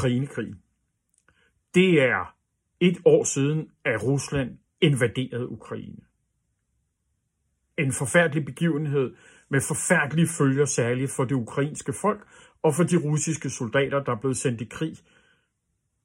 Ukrainekrigen. 0.00 0.62
Det 1.74 2.02
er 2.02 2.34
et 2.80 2.98
år 3.04 3.24
siden, 3.24 3.70
at 3.84 4.02
Rusland 4.02 4.58
invaderede 4.80 5.48
Ukraine. 5.48 6.00
En 7.78 7.92
forfærdelig 7.92 8.44
begivenhed 8.44 9.14
med 9.48 9.60
forfærdelige 9.60 10.28
følger 10.38 10.64
særligt 10.64 11.10
for 11.10 11.24
det 11.24 11.34
ukrainske 11.34 11.92
folk 11.92 12.26
og 12.62 12.74
for 12.74 12.84
de 12.84 12.96
russiske 12.96 13.50
soldater, 13.50 14.02
der 14.04 14.12
er 14.12 14.20
blevet 14.20 14.36
sendt 14.36 14.60
i 14.60 14.64
krig, 14.64 14.96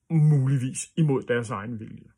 muligvis 0.10 0.92
imod 0.98 1.22
deres 1.22 1.50
egen 1.50 1.80
vilje. 1.80 2.12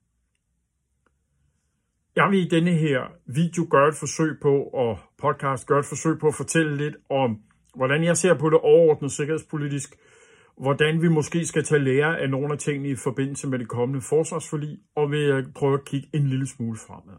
Jeg 2.16 2.32
vil 2.32 2.46
i 2.46 2.50
denne 2.50 2.72
her 2.72 3.02
video 3.26 3.68
gøre 3.70 3.88
et 3.88 3.96
forsøg 3.96 4.40
på, 4.42 4.64
og 4.64 5.00
podcast 5.18 5.68
gøre 5.68 5.80
et 5.80 5.86
forsøg 5.86 6.20
på 6.20 6.28
at 6.28 6.36
fortælle 6.36 6.78
lidt 6.78 6.96
om, 7.10 7.42
hvordan 7.76 8.04
jeg 8.04 8.18
ser 8.18 8.34
på 8.34 8.50
det 8.50 8.60
overordnet 8.60 9.12
sikkerhedspolitisk, 9.12 9.96
hvordan 10.58 11.02
vi 11.02 11.08
måske 11.08 11.46
skal 11.46 11.64
tage 11.64 11.84
lære 11.84 12.20
af 12.20 12.30
nogle 12.30 12.54
af 12.54 12.60
tingene 12.60 12.90
i 12.90 12.96
forbindelse 12.96 13.48
med 13.48 13.60
det 13.60 13.68
kommende 13.68 14.02
forsvarsforlig, 14.10 14.80
og 14.96 15.12
vil 15.12 15.48
prøve 15.56 15.74
at 15.74 15.86
kigge 15.86 16.10
en 16.14 16.28
lille 16.28 16.48
smule 16.48 16.78
fremad. 16.88 17.18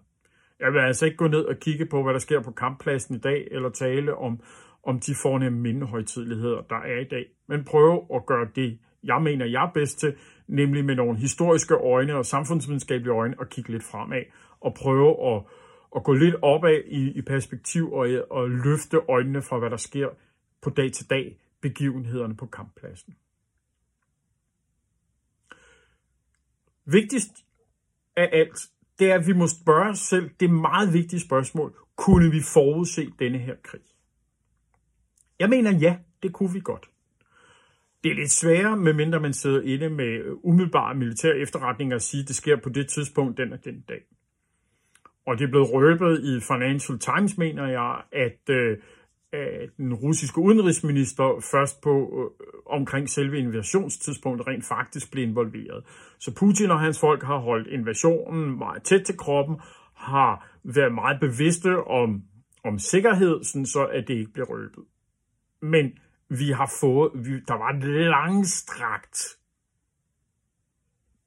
Jeg 0.60 0.72
vil 0.72 0.80
altså 0.80 1.04
ikke 1.04 1.16
gå 1.16 1.28
ned 1.28 1.44
og 1.44 1.56
kigge 1.60 1.86
på, 1.86 2.02
hvad 2.02 2.12
der 2.12 2.18
sker 2.18 2.40
på 2.40 2.50
kamppladsen 2.50 3.14
i 3.14 3.18
dag, 3.18 3.48
eller 3.50 3.70
tale 3.70 4.14
om, 4.14 4.40
om 4.84 5.00
de 5.00 5.14
fornemme 5.22 5.60
mindehøjtidligheder, 5.60 6.60
der 6.60 6.76
er 6.76 7.00
i 7.00 7.04
dag, 7.04 7.26
men 7.48 7.64
prøve 7.64 8.06
at 8.14 8.26
gøre 8.26 8.48
det, 8.56 8.78
jeg 9.04 9.22
mener, 9.22 9.46
jeg 9.46 9.64
er 9.64 9.72
bedst 9.74 9.98
til, 9.98 10.14
nemlig 10.48 10.84
med 10.84 10.94
nogle 10.94 11.18
historiske 11.18 11.74
øjne 11.74 12.16
og 12.16 12.26
samfundsvidenskabelige 12.26 13.12
øjne, 13.12 13.34
og 13.38 13.48
kigge 13.48 13.70
lidt 13.70 13.84
fremad, 13.84 14.22
og 14.60 14.74
prøve 14.74 15.34
at, 15.34 15.42
at 15.96 16.04
gå 16.04 16.12
lidt 16.12 16.34
opad 16.42 16.82
i, 16.86 17.18
i 17.18 17.22
perspektiv 17.22 17.92
og, 17.92 18.08
og 18.30 18.50
løfte 18.50 18.96
øjnene 19.08 19.42
fra, 19.42 19.58
hvad 19.58 19.70
der 19.70 19.76
sker 19.76 20.08
på 20.62 20.70
dag 20.70 20.92
til 20.92 21.10
dag 21.10 21.36
begivenhederne 21.62 22.36
på 22.36 22.46
kamppladsen. 22.46 23.14
Vigtigst 26.92 27.30
af 28.16 28.28
alt, 28.32 28.58
det 28.98 29.10
er, 29.10 29.14
at 29.14 29.26
vi 29.26 29.32
må 29.32 29.46
spørge 29.46 29.90
os 29.90 29.98
selv 29.98 30.30
det 30.40 30.50
meget 30.50 30.92
vigtige 30.92 31.20
spørgsmål, 31.20 31.74
kunne 31.96 32.30
vi 32.30 32.40
forudse 32.52 33.10
denne 33.18 33.38
her 33.38 33.54
krig? 33.62 33.80
Jeg 35.38 35.48
mener 35.48 35.78
ja, 35.78 35.96
det 36.22 36.32
kunne 36.32 36.52
vi 36.52 36.60
godt. 36.60 36.86
Det 38.04 38.10
er 38.10 38.14
lidt 38.14 38.30
sværere, 38.30 38.76
medmindre 38.76 39.20
man 39.20 39.32
sidder 39.32 39.62
inde 39.62 39.90
med 39.90 40.38
umiddelbare 40.42 40.94
militære 40.94 41.38
efterretninger 41.38 41.94
og 41.94 42.02
siger, 42.02 42.22
at 42.22 42.28
det 42.28 42.36
sker 42.36 42.56
på 42.56 42.68
det 42.68 42.88
tidspunkt 42.88 43.38
den 43.38 43.52
og 43.52 43.64
den 43.64 43.80
dag. 43.80 44.00
Og 45.26 45.38
det 45.38 45.44
er 45.44 45.48
blevet 45.48 45.72
røbet 45.72 46.24
i 46.24 46.40
Financial 46.40 46.98
Times, 46.98 47.38
mener 47.38 47.66
jeg, 47.66 48.02
at 48.12 48.50
øh, 48.50 48.72
at 48.72 48.78
den 49.76 49.94
russiske 49.94 50.38
udenrigsminister 50.38 51.46
først 51.52 51.80
på 51.80 51.90
øh, 51.90 52.48
omkring 52.66 53.08
selve 53.08 53.38
invasionstidspunktet 53.38 54.46
rent 54.46 54.64
faktisk 54.64 55.10
blev 55.10 55.24
involveret. 55.24 55.84
Så 56.18 56.34
Putin 56.34 56.70
og 56.70 56.80
hans 56.80 57.00
folk 57.00 57.22
har 57.22 57.38
holdt 57.38 57.68
invasionen 57.68 58.58
meget 58.58 58.82
tæt 58.82 59.04
til 59.06 59.16
kroppen, 59.16 59.60
har 59.94 60.58
været 60.64 60.94
meget 60.94 61.20
bevidste 61.20 61.84
om, 61.84 62.22
om 62.64 62.78
sikkerhed, 62.78 63.44
sådan 63.44 63.66
så 63.66 63.86
at 63.86 64.08
det 64.08 64.14
ikke 64.14 64.32
blev 64.32 64.46
røbet. 64.46 64.84
Men 65.62 65.98
vi 66.28 66.50
har 66.50 66.72
fået, 66.80 67.10
vi, 67.14 67.40
der 67.40 67.54
var 67.54 67.70
en 67.70 67.82
langstrakt 68.10 69.38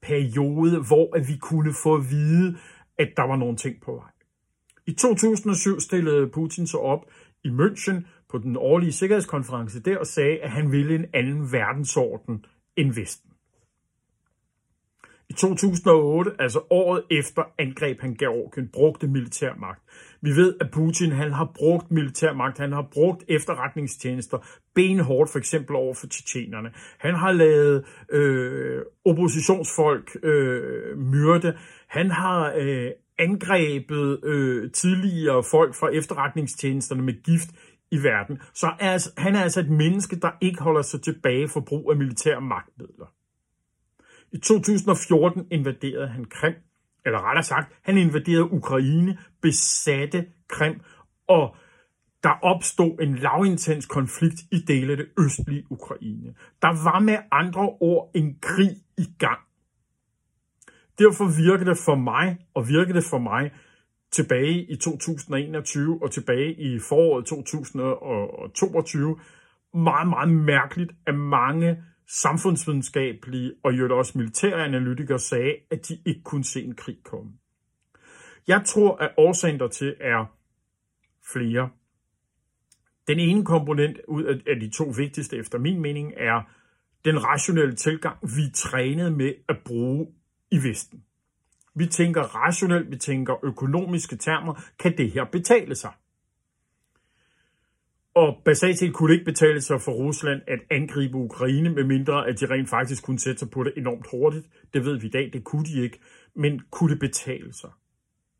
periode, 0.02 0.82
hvor 0.86 1.16
at 1.16 1.28
vi 1.28 1.36
kunne 1.36 1.74
få 1.82 1.94
at 1.94 2.10
vide, 2.10 2.56
at 2.98 3.08
der 3.16 3.22
var 3.22 3.36
nogle 3.36 3.56
ting 3.56 3.80
på 3.80 3.92
vej. 3.92 4.10
I 4.86 4.92
2007 4.92 5.80
stillede 5.80 6.28
Putin 6.28 6.66
sig 6.66 6.80
op 6.80 7.04
i 7.44 7.48
München 7.48 8.06
på 8.30 8.38
den 8.38 8.56
årlige 8.56 8.92
sikkerhedskonference 8.92 9.80
der 9.80 9.98
og 9.98 10.06
sagde, 10.06 10.38
at 10.38 10.50
han 10.50 10.72
ville 10.72 10.94
en 10.94 11.06
anden 11.14 11.52
verdensorden 11.52 12.44
end 12.76 12.94
Vesten. 12.94 13.32
I 15.32 15.34
2008, 15.34 16.30
altså 16.38 16.60
året 16.70 17.02
efter 17.10 17.42
angreb 17.58 18.00
han 18.00 18.14
Georgien, 18.14 18.68
brugte 18.72 19.08
militærmagt. 19.08 19.82
Vi 20.20 20.30
ved, 20.30 20.54
at 20.60 20.70
Putin 20.70 21.12
han 21.12 21.32
har 21.32 21.52
brugt 21.54 21.90
militærmagt, 21.90 22.58
han 22.58 22.72
har 22.72 22.88
brugt 22.92 23.24
efterretningstjenester 23.28 24.38
benhårdt, 24.74 25.30
for 25.30 25.38
eksempel 25.38 25.76
over 25.76 25.94
for 25.94 26.06
tjetjenerne. 26.06 26.70
Han 26.98 27.14
har 27.14 27.32
lavet 27.32 27.84
øh, 28.10 28.82
oppositionsfolk 29.04 30.16
øh, 30.22 30.98
myrde. 30.98 31.58
Han 31.88 32.10
har 32.10 32.52
øh, 32.56 32.90
angrebet 33.18 34.24
øh, 34.24 34.70
tidligere 34.72 35.42
folk 35.50 35.74
fra 35.74 35.88
efterretningstjenesterne 35.88 37.02
med 37.02 37.22
gift 37.22 37.50
i 37.90 38.02
verden. 38.02 38.40
Så 38.54 38.66
er, 38.80 38.90
altså, 38.92 39.10
han 39.16 39.34
er 39.34 39.42
altså 39.42 39.60
et 39.60 39.70
menneske, 39.70 40.16
der 40.16 40.30
ikke 40.40 40.62
holder 40.62 40.82
sig 40.82 41.02
tilbage 41.02 41.48
for 41.48 41.60
brug 41.60 41.90
af 41.90 41.96
militære 41.96 42.40
magtmidler. 42.40 43.06
I 44.32 44.38
2014 44.38 45.46
invaderede 45.50 46.08
han 46.08 46.24
Krim, 46.24 46.54
eller 47.06 47.28
rettere 47.28 47.44
sagt, 47.44 47.72
han 47.82 47.98
invaderede 47.98 48.52
Ukraine, 48.52 49.18
besatte 49.42 50.26
Krim, 50.48 50.80
og 51.28 51.56
der 52.22 52.38
opstod 52.42 52.98
en 53.00 53.14
lavintens 53.14 53.86
konflikt 53.86 54.40
i 54.50 54.58
dele 54.58 54.90
af 54.90 54.96
det 54.96 55.08
østlige 55.18 55.64
Ukraine. 55.70 56.34
Der 56.62 56.84
var 56.84 57.00
med 57.00 57.18
andre 57.32 57.68
ord 57.80 58.10
en 58.14 58.38
krig 58.42 58.76
i 58.98 59.06
gang. 59.18 59.40
Derfor 61.02 61.24
virker 61.44 61.64
det 61.64 61.78
for 61.84 61.94
mig, 61.94 62.38
og 62.54 62.68
virker 62.68 62.92
det 62.92 63.04
for 63.10 63.18
mig 63.18 63.52
tilbage 64.10 64.64
i 64.64 64.76
2021 64.76 66.02
og 66.02 66.10
tilbage 66.10 66.54
i 66.54 66.78
foråret 66.78 67.26
2022, 67.26 69.18
meget, 69.74 70.08
meget 70.08 70.28
mærkeligt, 70.28 70.92
at 71.06 71.14
mange 71.14 71.82
samfundsvidenskabelige 72.08 73.52
og 73.64 73.72
jo 73.72 73.98
også 73.98 74.18
militære 74.18 74.64
analytikere 74.64 75.18
sagde, 75.18 75.54
at 75.70 75.88
de 75.88 75.98
ikke 76.06 76.22
kunne 76.22 76.44
se 76.44 76.62
en 76.62 76.74
krig 76.74 76.96
komme. 77.04 77.32
Jeg 78.48 78.62
tror, 78.66 78.96
at 78.96 79.10
årsagen 79.16 79.60
dertil 79.60 79.94
er 80.00 80.24
flere. 81.32 81.70
Den 83.08 83.18
ene 83.18 83.44
komponent 83.44 83.96
ud 84.08 84.24
af 84.24 84.60
de 84.60 84.70
to 84.70 84.84
vigtigste 84.96 85.36
efter 85.36 85.58
min 85.58 85.80
mening 85.80 86.12
er 86.16 86.42
den 87.04 87.24
rationelle 87.24 87.74
tilgang, 87.74 88.16
vi 88.22 88.42
er 88.42 88.52
trænet 88.54 89.12
med 89.12 89.32
at 89.48 89.56
bruge 89.64 90.06
i 90.52 90.68
Vesten. 90.68 91.04
Vi 91.74 91.86
tænker 91.86 92.22
rationelt, 92.22 92.90
vi 92.90 92.96
tænker 92.96 93.44
økonomiske 93.44 94.16
termer. 94.16 94.62
Kan 94.78 94.98
det 94.98 95.10
her 95.10 95.24
betale 95.24 95.74
sig? 95.74 95.92
Og 98.14 98.42
basalt 98.44 98.78
set 98.78 98.94
kunne 98.94 99.12
det 99.12 99.18
ikke 99.18 99.30
betale 99.30 99.60
sig 99.60 99.80
for 99.80 99.92
Rusland 99.92 100.42
at 100.46 100.58
angribe 100.70 101.16
Ukraine, 101.16 101.70
medmindre 101.70 102.28
at 102.28 102.40
de 102.40 102.46
rent 102.46 102.68
faktisk 102.68 103.04
kunne 103.04 103.18
sætte 103.18 103.38
sig 103.38 103.50
på 103.50 103.62
det 103.62 103.72
enormt 103.76 104.06
hurtigt. 104.10 104.46
Det 104.74 104.84
ved 104.84 105.00
vi 105.00 105.06
i 105.06 105.10
dag, 105.10 105.30
det 105.32 105.44
kunne 105.44 105.64
de 105.64 105.82
ikke. 105.82 105.98
Men 106.34 106.60
kunne 106.70 106.90
det 106.90 107.00
betale 107.00 107.52
sig? 107.52 107.70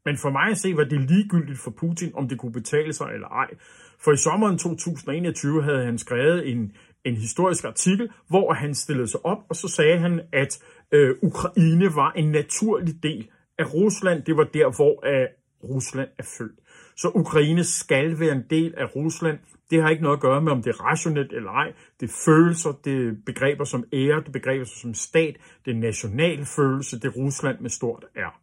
Men 0.05 0.17
for 0.17 0.31
mig 0.31 0.51
at 0.51 0.59
se, 0.59 0.77
var 0.77 0.85
det 0.85 1.11
ligegyldigt 1.11 1.59
for 1.59 1.71
Putin, 1.71 2.13
om 2.15 2.29
det 2.29 2.39
kunne 2.39 2.53
betale 2.53 2.93
sig 2.93 3.07
eller 3.15 3.29
ej. 3.29 3.51
For 3.99 4.13
i 4.13 4.17
sommeren 4.17 4.59
2021 4.59 5.63
havde 5.63 5.85
han 5.85 5.99
skrevet 5.99 6.51
en, 6.51 6.73
en 7.05 7.17
historisk 7.17 7.65
artikel, 7.65 8.11
hvor 8.29 8.53
han 8.53 8.75
stillede 8.75 9.09
sig 9.09 9.27
op, 9.27 9.39
og 9.49 9.57
så 9.57 9.69
sagde 9.69 9.99
han, 9.99 10.21
at 10.33 10.63
øh, 10.93 11.17
Ukraine 11.23 11.95
var 11.95 12.13
en 12.13 12.31
naturlig 12.31 13.03
del 13.03 13.29
af 13.59 13.75
Rusland. 13.75 14.23
Det 14.23 14.37
var 14.37 14.45
der, 14.45 14.77
hvor 14.77 15.07
øh, 15.07 15.29
Rusland 15.65 16.09
er 16.19 16.35
født. 16.39 16.59
Så 16.97 17.11
Ukraine 17.15 17.65
skal 17.65 18.21
være 18.21 18.33
en 18.33 18.45
del 18.51 18.75
af 18.77 18.97
Rusland. 18.97 19.39
Det 19.71 19.83
har 19.83 19.91
ikke 19.91 20.03
noget 20.03 20.17
at 20.17 20.23
gøre 20.23 20.41
med, 20.43 20.53
om 20.53 20.63
det 20.63 20.71
er 20.71 20.85
rationelt 20.85 21.33
eller 21.33 21.51
ej. 21.51 21.73
Det 22.01 22.09
er 22.09 22.15
følelser, 22.25 22.73
det 22.85 23.07
er 23.07 23.13
begreber 23.27 23.65
som 23.65 23.85
ære, 23.93 24.21
det 24.21 24.29
er 24.29 24.33
begreber 24.33 24.65
som 24.65 24.95
stat, 24.95 25.37
det 25.65 25.71
er 25.71 25.75
national 25.75 26.45
følelse, 26.45 27.01
det 27.01 27.05
er 27.05 27.11
Rusland 27.11 27.61
med 27.61 27.71
stort 27.71 28.05
R. 28.17 28.41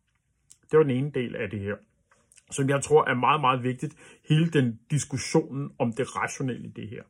Det 0.72 0.78
var 0.78 0.84
den 0.84 0.92
ene 0.92 1.12
del 1.12 1.36
af 1.36 1.50
det 1.50 1.60
her, 1.60 1.76
som 2.52 2.70
jeg 2.70 2.84
tror 2.84 3.06
er 3.10 3.14
meget, 3.14 3.42
meget 3.42 3.64
vigtigt. 3.64 3.96
Hele 4.30 4.50
den 4.50 4.80
diskussionen 4.92 5.72
om 5.80 5.94
det 5.94 6.16
rationelle 6.16 6.68
i 6.68 6.72
det 6.72 6.88
her. 6.90 7.04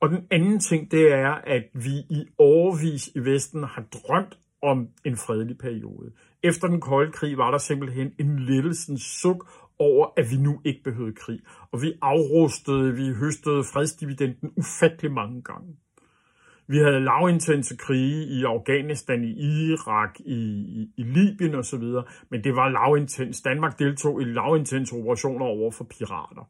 Og 0.00 0.10
den 0.10 0.26
anden 0.30 0.60
ting, 0.60 0.90
det 0.90 1.12
er, 1.12 1.30
at 1.30 1.64
vi 1.74 1.96
i 2.10 2.26
overvis 2.38 3.08
i 3.14 3.18
Vesten 3.18 3.62
har 3.64 3.84
drømt 3.92 4.38
om 4.62 4.88
en 5.04 5.16
fredelig 5.16 5.58
periode. 5.58 6.12
Efter 6.42 6.68
den 6.68 6.80
kolde 6.80 7.12
krig 7.12 7.38
var 7.38 7.50
der 7.50 7.58
simpelthen 7.58 8.12
en 8.18 8.38
lettelsens 8.38 9.02
suk 9.02 9.48
over, 9.78 10.06
at 10.16 10.30
vi 10.30 10.36
nu 10.36 10.60
ikke 10.64 10.82
behøvede 10.84 11.14
krig. 11.14 11.40
Og 11.72 11.82
vi 11.82 11.92
afrustede, 12.02 12.94
vi 12.94 13.14
høstede 13.20 13.64
fredsdividenden 13.72 14.52
ufattelig 14.56 15.12
mange 15.12 15.42
gange. 15.42 15.76
Vi 16.66 16.76
havde 16.78 17.00
lavintense 17.00 17.76
krige 17.76 18.26
i 18.26 18.44
Afghanistan, 18.44 19.24
i 19.24 19.32
Irak, 19.70 20.20
i, 20.20 20.40
i, 20.78 20.92
i 20.96 21.02
Libyen 21.02 21.54
osv., 21.54 21.82
men 22.30 22.44
det 22.44 22.56
var 22.56 22.68
lavintens. 22.68 23.42
Danmark 23.42 23.78
deltog 23.78 24.22
i 24.22 24.24
lavintense 24.24 24.96
operationer 24.96 25.46
over 25.46 25.70
for 25.70 25.84
pirater. 25.84 26.48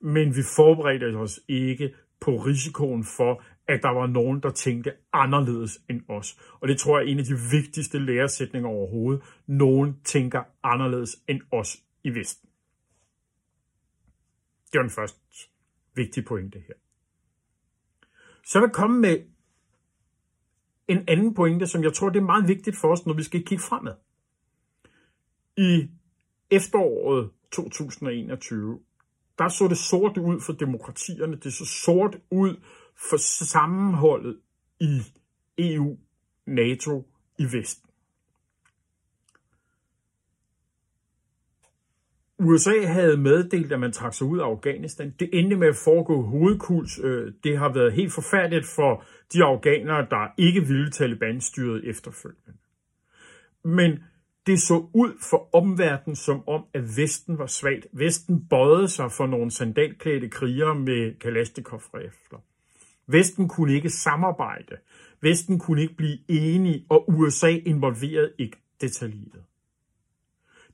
Men 0.00 0.36
vi 0.36 0.42
forberedte 0.56 1.16
os 1.16 1.40
ikke 1.48 1.94
på 2.22 2.36
risikoen 2.36 3.04
for, 3.04 3.42
at 3.68 3.82
der 3.82 3.88
var 3.88 4.06
nogen, 4.06 4.42
der 4.42 4.50
tænkte 4.50 4.92
anderledes 5.12 5.82
end 5.90 6.02
os. 6.08 6.38
Og 6.60 6.68
det 6.68 6.78
tror 6.78 6.98
jeg 6.98 7.06
er 7.06 7.12
en 7.12 7.18
af 7.18 7.24
de 7.24 7.36
vigtigste 7.50 7.98
læresætninger 7.98 8.68
overhovedet. 8.68 9.22
Nogen 9.46 10.00
tænker 10.04 10.42
anderledes 10.62 11.22
end 11.28 11.40
os 11.52 11.82
i 12.04 12.10
Vesten. 12.10 12.48
Det 14.72 14.78
var 14.78 14.82
den 14.82 14.90
første 14.90 15.20
vigtige 15.94 16.24
pointe 16.24 16.58
her. 16.58 16.74
Så 18.44 18.58
vil 18.58 18.66
jeg 18.66 18.74
komme 18.74 19.00
med 19.00 19.18
en 20.88 21.04
anden 21.08 21.34
pointe, 21.34 21.66
som 21.66 21.82
jeg 21.82 21.92
tror, 21.92 22.08
det 22.08 22.18
er 22.18 22.24
meget 22.24 22.48
vigtigt 22.48 22.76
for 22.76 22.92
os, 22.92 23.06
når 23.06 23.14
vi 23.14 23.22
skal 23.22 23.44
kigge 23.44 23.62
fremad. 23.62 23.94
I 25.56 25.90
efteråret 26.50 27.30
2021, 27.52 28.80
der 29.38 29.48
så 29.48 29.68
det 29.68 29.78
sort 29.78 30.16
ud 30.16 30.40
for 30.40 30.52
demokratierne, 30.52 31.36
det 31.36 31.52
så 31.52 31.64
sort 31.64 32.16
ud 32.30 32.56
for 33.10 33.16
sammenholdet 33.44 34.38
i 34.80 35.00
EU, 35.58 35.96
NATO 36.46 37.08
i 37.38 37.44
Vesten. 37.44 37.88
USA 42.38 42.86
havde 42.86 43.16
meddelt, 43.16 43.72
at 43.72 43.80
man 43.80 43.92
trak 43.92 44.14
sig 44.14 44.26
ud 44.26 44.38
af 44.38 44.44
Afghanistan. 44.44 45.14
Det 45.20 45.30
endte 45.32 45.56
med 45.56 45.68
at 45.68 45.76
foregå 45.84 46.22
hovedkuls. 46.22 47.00
Øh, 47.02 47.32
det 47.44 47.58
har 47.58 47.72
været 47.72 47.92
helt 47.92 48.12
forfærdeligt 48.12 48.66
for 48.66 49.04
de 49.32 49.44
afghanere, 49.44 50.06
der 50.10 50.26
ikke 50.38 50.60
ville 50.60 50.90
Taliban-styret 50.90 51.88
efterfølgende. 51.88 52.52
Men 53.64 53.98
det 54.46 54.60
så 54.60 54.74
ud 54.94 55.12
for 55.30 55.54
omverdenen 55.54 56.16
som 56.16 56.48
om, 56.48 56.64
at 56.74 56.96
Vesten 56.96 57.38
var 57.38 57.46
svagt. 57.46 57.86
Vesten 57.92 58.46
bøjede 58.50 58.88
sig 58.88 59.12
for 59.12 59.26
nogle 59.26 59.50
sandalklædte 59.50 60.28
krigere 60.28 60.74
med 60.74 61.14
Kalashnikov-rifler. 61.20 62.38
Vesten 63.06 63.48
kunne 63.48 63.74
ikke 63.74 63.90
samarbejde. 63.90 64.76
Vesten 65.20 65.58
kunne 65.58 65.82
ikke 65.82 65.96
blive 65.96 66.18
enige, 66.28 66.86
og 66.88 67.08
USA 67.08 67.48
involverede 67.48 68.32
ikke 68.38 68.56
detaljeret. 68.80 69.42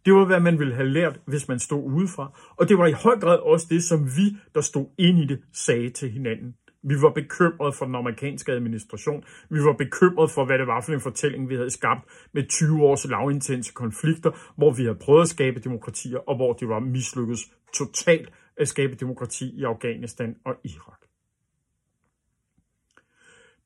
Det 0.05 0.15
var, 0.15 0.25
hvad 0.25 0.41
man 0.41 0.59
ville 0.59 0.75
have 0.75 0.89
lært, 0.89 1.21
hvis 1.25 1.49
man 1.49 1.59
stod 1.59 1.85
udefra. 1.85 2.39
Og 2.57 2.69
det 2.69 2.79
var 2.79 2.87
i 2.87 2.93
høj 2.93 3.19
grad 3.19 3.39
også 3.39 3.67
det, 3.71 3.85
som 3.85 4.07
vi, 4.07 4.37
der 4.55 4.61
stod 4.61 4.87
ind 4.99 5.19
i 5.19 5.27
det, 5.27 5.43
sagde 5.53 5.91
til 5.91 6.11
hinanden. 6.11 6.55
Vi 6.83 6.95
var 7.03 7.13
bekymrede 7.13 7.73
for 7.73 7.85
den 7.85 7.95
amerikanske 7.95 8.53
administration. 8.53 9.25
Vi 9.51 9.59
var 9.59 9.73
bekymrede 9.73 10.29
for, 10.29 10.45
hvad 10.45 10.59
det 10.59 10.67
var 10.67 10.81
for 10.81 10.93
en 10.93 11.01
fortælling, 11.01 11.49
vi 11.49 11.55
havde 11.55 11.71
skabt 11.71 12.05
med 12.33 12.49
20 12.49 12.83
års 12.83 13.05
lavintense 13.05 13.73
konflikter, 13.73 14.53
hvor 14.57 14.73
vi 14.73 14.83
havde 14.83 14.99
prøvet 14.99 15.23
at 15.23 15.29
skabe 15.29 15.61
demokratier, 15.61 16.19
og 16.19 16.37
hvor 16.37 16.53
det 16.53 16.69
var 16.69 16.81
mislykkedes 16.81 17.41
totalt 17.75 18.33
at 18.57 18.69
skabe 18.69 18.95
demokrati 18.95 19.61
i 19.61 19.65
Afghanistan 19.65 20.37
og 20.45 20.55
Irak. 20.65 21.01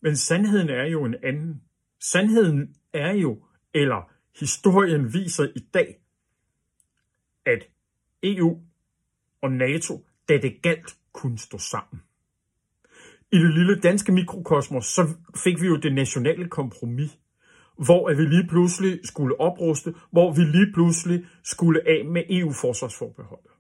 Men 0.01 0.17
sandheden 0.17 0.69
er 0.69 0.85
jo 0.85 1.05
en 1.05 1.15
anden. 1.23 1.63
Sandheden 2.01 2.77
er 2.93 3.13
jo, 3.13 3.45
eller 3.75 4.11
historien 4.41 5.15
viser 5.15 5.45
i 5.57 5.61
dag, 5.75 6.01
at 7.47 7.69
EU 8.23 8.61
og 9.43 9.53
NATO, 9.53 10.07
da 10.29 10.39
det 10.39 10.63
galt, 10.63 10.97
kunne 11.13 11.39
stå 11.39 11.59
sammen. 11.59 12.03
I 13.33 13.39
det 13.39 13.55
lille 13.55 13.81
danske 13.81 14.13
mikrokosmos, 14.13 14.87
så 14.87 15.09
fik 15.37 15.61
vi 15.61 15.67
jo 15.67 15.77
det 15.77 15.95
nationale 15.95 16.49
kompromis, 16.49 17.19
hvor 17.85 18.09
at 18.09 18.19
vi 18.19 18.23
lige 18.23 18.49
pludselig 18.49 19.01
skulle 19.05 19.41
opruste, 19.41 19.95
hvor 20.11 20.33
vi 20.33 20.43
lige 20.43 20.73
pludselig 20.75 21.27
skulle 21.45 21.89
af 21.89 22.05
med 22.05 22.23
EU-forsvarsforbeholdet. 22.31 23.51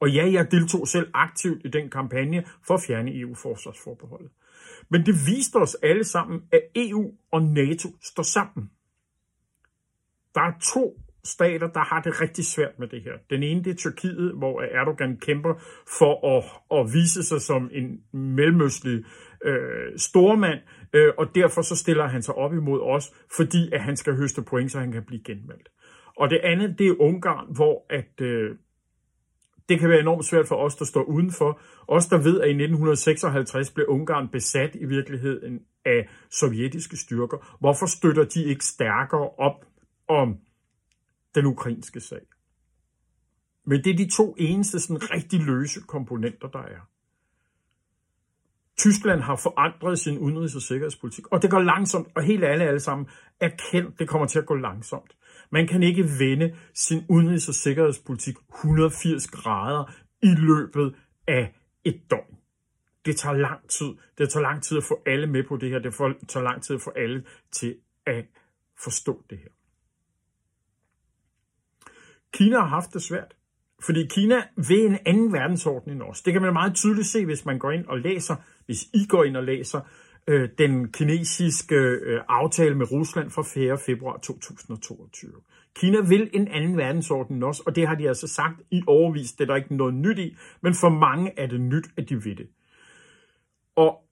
Og 0.00 0.10
ja, 0.10 0.30
jeg 0.32 0.50
deltog 0.50 0.88
selv 0.88 1.10
aktivt 1.14 1.62
i 1.64 1.68
den 1.68 1.90
kampagne 1.90 2.44
for 2.66 2.74
at 2.74 2.80
fjerne 2.86 3.20
EU-forsvarsforbeholdet. 3.20 4.30
Men 4.90 5.06
det 5.06 5.14
viste 5.26 5.56
os 5.56 5.74
alle 5.74 6.04
sammen, 6.04 6.42
at 6.52 6.60
EU 6.74 7.12
og 7.32 7.42
NATO 7.42 7.88
står 8.02 8.22
sammen. 8.22 8.70
Der 10.34 10.40
er 10.40 10.52
to 10.72 11.00
stater, 11.28 11.66
der 11.66 11.80
har 11.80 12.02
det 12.02 12.20
rigtig 12.20 12.46
svært 12.46 12.78
med 12.78 12.88
det 12.88 13.02
her. 13.02 13.12
Den 13.30 13.42
ene, 13.42 13.64
det 13.64 13.70
er 13.70 13.74
Tyrkiet, 13.74 14.32
hvor 14.38 14.62
Erdogan 14.62 15.16
kæmper 15.16 15.54
for 15.98 16.36
at, 16.36 16.44
at 16.78 16.94
vise 16.94 17.22
sig 17.22 17.40
som 17.40 17.70
en 17.72 18.00
mellemøstlig 18.12 19.04
øh, 19.44 19.98
stormand, 19.98 20.60
øh, 20.92 21.12
og 21.18 21.34
derfor 21.34 21.62
så 21.62 21.76
stiller 21.76 22.06
han 22.06 22.22
sig 22.22 22.34
op 22.34 22.54
imod 22.54 22.80
os, 22.80 23.12
fordi 23.36 23.72
at 23.72 23.80
han 23.80 23.96
skal 23.96 24.16
høste 24.16 24.42
point, 24.42 24.72
så 24.72 24.78
han 24.78 24.92
kan 24.92 25.04
blive 25.06 25.22
genvalgt. 25.24 25.68
Og 26.16 26.30
det 26.30 26.40
andet, 26.42 26.78
det 26.78 26.86
er 26.86 27.00
Ungarn, 27.00 27.46
hvor 27.54 27.86
at, 27.90 28.20
øh, 28.20 28.56
det 29.68 29.80
kan 29.80 29.88
være 29.88 30.00
enormt 30.00 30.24
svært 30.24 30.48
for 30.48 30.56
os, 30.56 30.76
der 30.76 30.84
står 30.84 31.02
udenfor. 31.02 31.60
Os, 31.88 32.06
der 32.06 32.18
ved, 32.18 32.40
at 32.40 32.48
i 32.48 32.52
1956 32.52 33.70
blev 33.70 33.86
Ungarn 33.88 34.28
besat 34.28 34.74
i 34.74 34.84
virkeligheden 34.84 35.60
af 35.84 36.08
sovjetiske 36.30 36.96
styrker. 36.96 37.56
Hvorfor 37.60 37.86
støtter 37.86 38.24
de 38.24 38.44
ikke 38.44 38.64
stærkere 38.64 39.28
op 39.28 39.64
om 40.08 40.36
den 41.34 41.46
ukrainske 41.46 42.00
sag. 42.00 42.20
Men 43.66 43.84
det 43.84 43.92
er 43.92 43.96
de 43.96 44.10
to 44.10 44.34
eneste 44.38 44.80
sådan 44.80 45.10
rigtig 45.10 45.40
løse 45.40 45.80
komponenter, 45.80 46.48
der 46.48 46.62
er. 46.62 46.88
Tyskland 48.78 49.20
har 49.20 49.36
forandret 49.36 49.98
sin 49.98 50.18
udenrigs- 50.18 50.56
og 50.56 50.62
sikkerhedspolitik, 50.62 51.26
og 51.26 51.42
det 51.42 51.50
går 51.50 51.60
langsomt, 51.60 52.08
og 52.14 52.22
helt 52.22 52.44
alle 52.44 52.64
alle 52.64 52.80
sammen 52.80 53.08
erkendt, 53.40 53.98
det 53.98 54.08
kommer 54.08 54.26
til 54.26 54.38
at 54.38 54.46
gå 54.46 54.54
langsomt. 54.54 55.16
Man 55.50 55.66
kan 55.66 55.82
ikke 55.82 56.04
vende 56.18 56.56
sin 56.74 57.04
udenrigs- 57.08 57.48
og 57.48 57.54
sikkerhedspolitik 57.54 58.34
180 58.54 59.26
grader 59.26 59.92
i 60.22 60.34
løbet 60.34 60.94
af 61.26 61.54
et 61.84 62.00
døgn. 62.10 62.38
Det 63.04 63.16
tager 63.16 63.36
lang 63.36 63.68
tid. 63.68 63.94
Det 64.18 64.30
tager 64.30 64.42
lang 64.42 64.62
tid 64.62 64.78
at 64.78 64.84
få 64.84 65.02
alle 65.06 65.26
med 65.26 65.44
på 65.44 65.56
det 65.56 65.70
her. 65.70 65.78
Det 65.78 65.94
tager 66.28 66.44
lang 66.44 66.62
tid 66.62 66.76
at 66.76 66.82
få 66.82 66.90
alle 66.90 67.24
til 67.52 67.76
at 68.06 68.24
forstå 68.78 69.24
det 69.30 69.38
her. 69.38 69.57
Kina 72.38 72.58
har 72.58 72.66
haft 72.66 72.94
det 72.94 73.02
svært. 73.02 73.34
Fordi 73.82 74.06
Kina 74.06 74.42
vil 74.68 74.86
en 74.86 74.98
anden 75.06 75.32
verdensorden 75.32 75.92
end 75.92 76.02
os. 76.02 76.22
Det 76.22 76.32
kan 76.32 76.42
man 76.42 76.52
meget 76.52 76.74
tydeligt 76.74 77.06
se, 77.06 77.24
hvis 77.24 77.44
man 77.44 77.58
går 77.58 77.70
ind 77.70 77.86
og 77.86 77.98
læser, 77.98 78.36
hvis 78.66 78.82
I 78.94 79.06
går 79.08 79.24
ind 79.24 79.36
og 79.36 79.44
læser 79.44 79.80
øh, 80.26 80.48
den 80.58 80.92
kinesiske 80.92 81.74
øh, 81.74 82.20
aftale 82.28 82.74
med 82.74 82.92
Rusland 82.92 83.30
fra 83.30 83.42
4. 83.42 83.78
februar 83.78 84.16
2022. 84.16 85.32
Kina 85.74 86.00
vil 86.00 86.30
en 86.32 86.48
anden 86.48 86.76
verdensorden 86.76 87.36
end 87.36 87.44
os, 87.44 87.60
og 87.60 87.76
det 87.76 87.86
har 87.86 87.94
de 87.94 88.08
altså 88.08 88.26
sagt 88.26 88.62
i 88.70 88.82
overvis. 88.86 89.32
Det 89.32 89.40
er 89.40 89.46
der 89.46 89.56
ikke 89.56 89.76
noget 89.76 89.94
nyt 89.94 90.18
i, 90.18 90.36
men 90.60 90.74
for 90.74 90.88
mange 90.88 91.38
er 91.38 91.46
det 91.46 91.60
nyt, 91.60 91.86
at 91.96 92.08
de 92.08 92.22
vil 92.22 92.38
det. 92.38 92.48
Og 93.76 94.04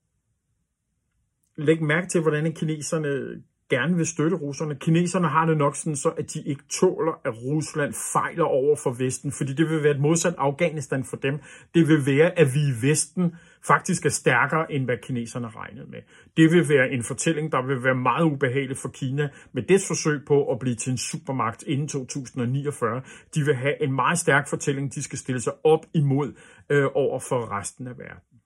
læg 1.57 1.83
mærke 1.83 2.09
til, 2.09 2.21
hvordan 2.21 2.53
kineserne 2.53 3.43
gerne 3.71 3.97
vil 3.97 4.07
støtte 4.07 4.37
russerne. 4.37 4.75
Kineserne 4.75 5.29
har 5.29 5.47
det 5.47 5.57
nok 5.57 5.77
sådan 5.77 5.97
så, 5.97 6.09
at 6.09 6.35
de 6.35 6.43
ikke 6.43 6.63
tåler, 6.81 7.21
at 7.25 7.35
Rusland 7.43 7.95
fejler 8.13 8.45
over 8.45 8.77
for 8.77 8.91
Vesten, 8.91 9.33
fordi 9.33 9.53
det 9.53 9.71
vil 9.71 9.83
være 9.83 9.95
et 9.95 10.01
modsat 10.01 10.35
Afghanistan 10.39 11.05
for 11.05 11.17
dem. 11.17 11.39
Det 11.75 11.89
vil 11.89 12.07
være, 12.07 12.39
at 12.39 12.55
vi 12.55 12.61
i 12.61 12.89
Vesten 12.89 13.35
faktisk 13.67 14.07
er 14.07 14.11
stærkere, 14.11 14.73
end 14.73 14.85
hvad 14.85 14.97
kineserne 15.03 15.49
regnede 15.49 15.87
med. 15.91 15.99
Det 16.37 16.53
vil 16.53 16.69
være 16.69 16.91
en 16.91 17.03
fortælling, 17.03 17.53
der 17.53 17.67
vil 17.67 17.85
være 17.85 17.95
meget 17.95 18.25
ubehagelig 18.25 18.77
for 18.77 18.89
Kina 18.89 19.29
med 19.53 19.63
det 19.63 19.81
forsøg 19.89 20.21
på 20.27 20.53
at 20.53 20.59
blive 20.59 20.75
til 20.75 20.91
en 20.91 20.99
supermagt 20.99 21.63
inden 21.63 21.89
2049. 21.89 23.03
De 23.35 23.45
vil 23.45 23.55
have 23.55 23.83
en 23.83 23.93
meget 23.93 24.19
stærk 24.19 24.49
fortælling, 24.49 24.95
de 24.95 25.03
skal 25.03 25.19
stille 25.19 25.41
sig 25.41 25.53
op 25.65 25.87
imod 25.95 26.33
øh, 26.71 26.87
over 26.95 27.21
for 27.21 27.59
resten 27.59 27.87
af 27.87 27.99
verden. 27.99 28.41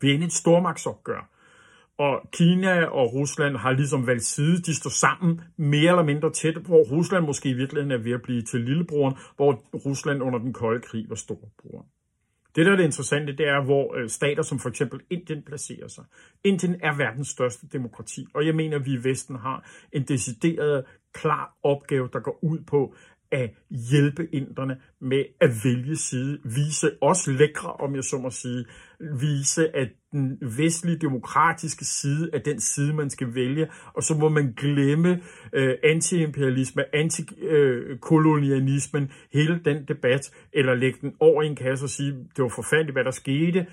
Vi 0.00 0.10
er 0.10 0.14
inde 0.14 0.24
i 0.24 0.26
et 0.26 0.32
stormagtsopgør. 0.32 1.31
Og 2.04 2.20
Kina 2.32 2.84
og 2.84 3.14
Rusland 3.14 3.56
har 3.56 3.72
ligesom 3.72 4.06
valgt 4.06 4.22
side. 4.24 4.56
De 4.62 4.74
står 4.74 4.90
sammen 4.90 5.40
mere 5.56 5.90
eller 5.90 6.02
mindre 6.02 6.32
tæt, 6.32 6.54
hvor 6.54 6.82
Rusland 6.92 7.26
måske 7.26 7.48
i 7.48 7.52
virkeligheden 7.52 7.90
er 7.90 8.04
ved 8.04 8.12
at 8.12 8.22
blive 8.22 8.42
til 8.42 8.60
lillebroren, 8.60 9.14
hvor 9.36 9.52
Rusland 9.86 10.22
under 10.22 10.38
den 10.38 10.52
kolde 10.52 10.80
krig 10.80 11.04
var 11.08 11.14
storebroren. 11.14 11.86
Det, 12.56 12.66
der 12.66 12.72
er 12.72 12.76
det 12.76 12.84
interessante, 12.84 13.36
det 13.36 13.48
er, 13.48 13.64
hvor 13.64 13.96
øh, 13.96 14.08
stater 14.08 14.42
som 14.42 14.58
for 14.58 14.68
eksempel 14.68 15.00
Indien 15.10 15.42
placerer 15.42 15.88
sig. 15.88 16.04
Indien 16.44 16.76
er 16.80 16.96
verdens 16.96 17.28
største 17.28 17.66
demokrati, 17.72 18.26
og 18.34 18.46
jeg 18.46 18.54
mener, 18.54 18.76
at 18.78 18.86
vi 18.86 18.92
i 18.92 19.04
Vesten 19.04 19.36
har 19.36 19.68
en 19.92 20.02
decideret 20.02 20.84
klar 21.14 21.56
opgave, 21.62 22.08
der 22.12 22.20
går 22.20 22.38
ud 22.42 22.58
på 22.66 22.94
at 23.32 23.50
hjælpe 23.90 24.28
inderne 24.32 24.76
med 25.00 25.24
at 25.40 25.50
vælge 25.64 25.96
side, 25.96 26.38
vise 26.44 26.90
os 27.00 27.26
lækre, 27.26 27.72
om 27.72 27.94
jeg 27.94 28.04
så 28.04 28.18
må 28.18 28.30
sige, 28.30 28.64
vise, 29.20 29.76
at 29.76 29.88
den 30.12 30.38
vestlige 30.58 30.98
demokratiske 30.98 31.84
side 31.84 32.30
er 32.32 32.38
den 32.38 32.60
side, 32.60 32.94
man 32.94 33.10
skal 33.10 33.34
vælge, 33.34 33.68
og 33.94 34.02
så 34.02 34.14
må 34.14 34.28
man 34.28 34.54
glemme 34.56 35.20
øh, 35.52 35.74
antiimperialisme, 35.84 36.94
antikolonialismen, 36.94 39.02
øh, 39.02 39.08
hele 39.32 39.60
den 39.64 39.84
debat, 39.88 40.30
eller 40.52 40.74
lægge 40.74 40.98
den 41.00 41.14
over 41.20 41.42
i 41.42 41.46
en 41.46 41.56
kasse 41.56 41.84
og 41.84 41.90
sige, 41.90 42.10
det 42.10 42.42
var 42.42 42.48
forfærdeligt, 42.48 42.94
hvad 42.94 43.04
der 43.04 43.10
skete, 43.10 43.66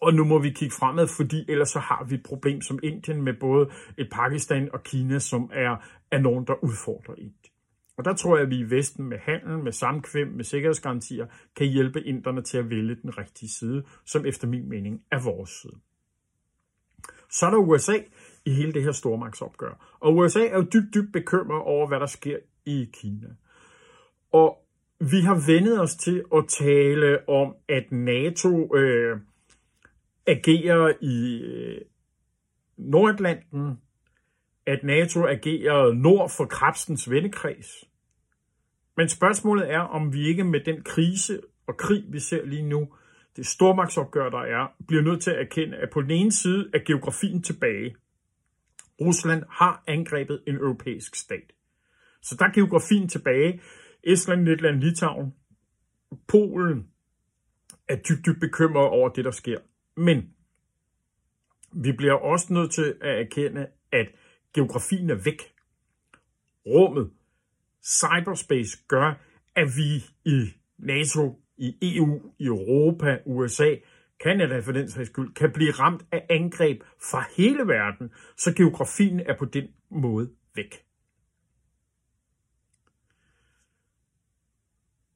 og 0.00 0.14
nu 0.14 0.24
må 0.24 0.38
vi 0.38 0.50
kigge 0.50 0.74
fremad, 0.80 1.08
fordi 1.16 1.44
ellers 1.48 1.68
så 1.68 1.78
har 1.78 2.06
vi 2.08 2.14
et 2.14 2.22
problem 2.22 2.60
som 2.60 2.78
Indien 2.82 3.22
med 3.22 3.34
både 3.40 3.68
et 3.98 4.08
Pakistan 4.12 4.68
og 4.72 4.82
Kina, 4.82 5.18
som 5.18 5.50
er, 5.52 5.76
er 6.10 6.18
nogen, 6.18 6.46
der 6.46 6.64
udfordrer 6.64 7.14
Indien. 7.14 7.37
Og 7.98 8.04
der 8.04 8.14
tror 8.14 8.36
jeg, 8.36 8.44
at 8.44 8.50
vi 8.50 8.58
i 8.58 8.70
Vesten 8.70 9.08
med 9.08 9.18
handel, 9.18 9.58
med 9.58 9.72
samkvem, 9.72 10.28
med 10.28 10.44
sikkerhedsgarantier, 10.44 11.26
kan 11.56 11.66
hjælpe 11.66 12.02
inderne 12.02 12.42
til 12.42 12.58
at 12.58 12.70
vælge 12.70 12.94
den 12.94 13.18
rigtige 13.18 13.48
side, 13.48 13.84
som 14.04 14.26
efter 14.26 14.48
min 14.48 14.68
mening 14.68 15.02
er 15.12 15.22
vores 15.22 15.50
side. 15.50 15.76
Så 17.30 17.46
er 17.46 17.50
der 17.50 17.58
USA 17.58 17.98
i 18.44 18.50
hele 18.50 18.72
det 18.72 18.82
her 18.82 18.92
stormagtsopgør. 18.92 19.96
Og 20.00 20.16
USA 20.16 20.46
er 20.46 20.56
jo 20.56 20.62
dybt, 20.62 20.94
dybt 20.94 21.12
bekymret 21.12 21.62
over, 21.62 21.88
hvad 21.88 22.00
der 22.00 22.06
sker 22.06 22.38
i 22.64 22.90
Kina. 22.92 23.28
Og 24.32 24.58
vi 25.00 25.20
har 25.20 25.52
vendet 25.52 25.80
os 25.80 25.96
til 25.96 26.24
at 26.34 26.44
tale 26.48 27.28
om, 27.28 27.54
at 27.68 27.92
NATO 27.92 28.76
øh, 28.76 29.20
agerer 30.26 30.92
i 31.00 31.42
øh, 31.42 31.80
Nordatlanten, 32.76 33.80
at 34.66 34.84
NATO 34.84 35.26
agerer 35.26 35.92
nord 35.92 36.30
for 36.36 36.44
Krabstens 36.44 37.10
vennekreds. 37.10 37.87
Men 38.98 39.08
spørgsmålet 39.08 39.70
er, 39.70 39.80
om 39.80 40.12
vi 40.12 40.28
ikke 40.28 40.44
med 40.44 40.60
den 40.60 40.82
krise 40.82 41.40
og 41.66 41.76
krig, 41.76 42.04
vi 42.08 42.20
ser 42.20 42.44
lige 42.44 42.62
nu, 42.62 42.88
det 43.36 43.46
stormagtsopgør, 43.46 44.28
der 44.30 44.38
er, 44.38 44.66
bliver 44.88 45.02
nødt 45.02 45.22
til 45.22 45.30
at 45.30 45.40
erkende, 45.40 45.76
at 45.76 45.90
på 45.90 46.02
den 46.02 46.10
ene 46.10 46.32
side 46.32 46.70
er 46.74 46.78
geografien 46.86 47.42
tilbage. 47.42 47.96
Rusland 49.00 49.44
har 49.50 49.82
angrebet 49.86 50.42
en 50.46 50.54
europæisk 50.54 51.16
stat. 51.16 51.52
Så 52.22 52.36
der 52.38 52.44
er 52.44 52.52
geografien 52.52 53.08
tilbage. 53.08 53.60
Estland, 54.04 54.44
Letland, 54.44 54.80
Litauen, 54.80 55.34
Polen 56.28 56.86
er 57.88 57.96
dybt, 57.96 58.26
dybt 58.26 58.40
bekymret 58.40 58.88
over 58.88 59.08
det, 59.08 59.24
der 59.24 59.30
sker. 59.30 59.58
Men 59.96 60.34
vi 61.72 61.92
bliver 61.92 62.14
også 62.14 62.52
nødt 62.52 62.72
til 62.72 62.94
at 63.00 63.20
erkende, 63.20 63.66
at 63.92 64.06
geografien 64.54 65.10
er 65.10 65.20
væk. 65.24 65.42
Rummet, 66.66 67.10
cyberspace 67.84 68.78
gør, 68.88 69.14
at 69.56 69.68
vi 69.76 70.04
i 70.24 70.54
NATO, 70.78 71.42
i 71.56 71.96
EU, 71.96 72.32
i 72.38 72.44
Europa, 72.44 73.18
USA, 73.26 73.74
Kanada 74.20 74.60
for 74.60 74.72
den 74.72 74.90
sags 74.90 75.10
skyld, 75.10 75.34
kan 75.34 75.52
blive 75.52 75.70
ramt 75.70 76.02
af 76.12 76.26
angreb 76.30 76.82
fra 77.10 77.24
hele 77.36 77.58
verden, 77.66 78.12
så 78.36 78.54
geografien 78.54 79.20
er 79.20 79.36
på 79.38 79.44
den 79.44 79.68
måde 79.90 80.30
væk. 80.54 80.84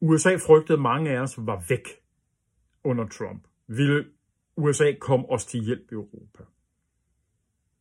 USA 0.00 0.36
frygtede 0.36 0.78
mange 0.78 1.10
af 1.10 1.20
os 1.20 1.34
var 1.38 1.64
væk 1.68 1.88
under 2.84 3.08
Trump. 3.08 3.48
Ville 3.66 4.04
USA 4.56 4.92
komme 5.00 5.30
os 5.30 5.46
til 5.46 5.60
hjælp 5.60 5.92
i 5.92 5.94
Europa? 5.94 6.44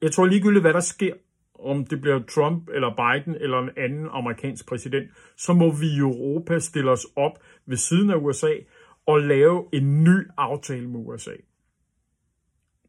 Jeg 0.01 0.11
tror 0.11 0.25
ligegyldigt, 0.25 0.63
hvad 0.63 0.73
der 0.73 0.79
sker, 0.79 1.13
om 1.61 1.85
det 1.85 2.01
bliver 2.01 2.19
Trump 2.19 2.69
eller 2.69 2.89
Biden 2.95 3.35
eller 3.35 3.59
en 3.59 3.69
anden 3.77 4.07
amerikansk 4.11 4.67
præsident, 4.67 5.11
så 5.37 5.53
må 5.53 5.71
vi 5.71 5.87
i 5.87 5.97
Europa 5.97 6.59
stille 6.59 6.91
os 6.91 7.05
op 7.15 7.43
ved 7.65 7.77
siden 7.77 8.09
af 8.09 8.15
USA 8.15 8.53
og 9.05 9.21
lave 9.21 9.69
en 9.73 10.03
ny 10.03 10.27
aftale 10.37 10.89
med 10.89 10.99
USA. 10.99 11.35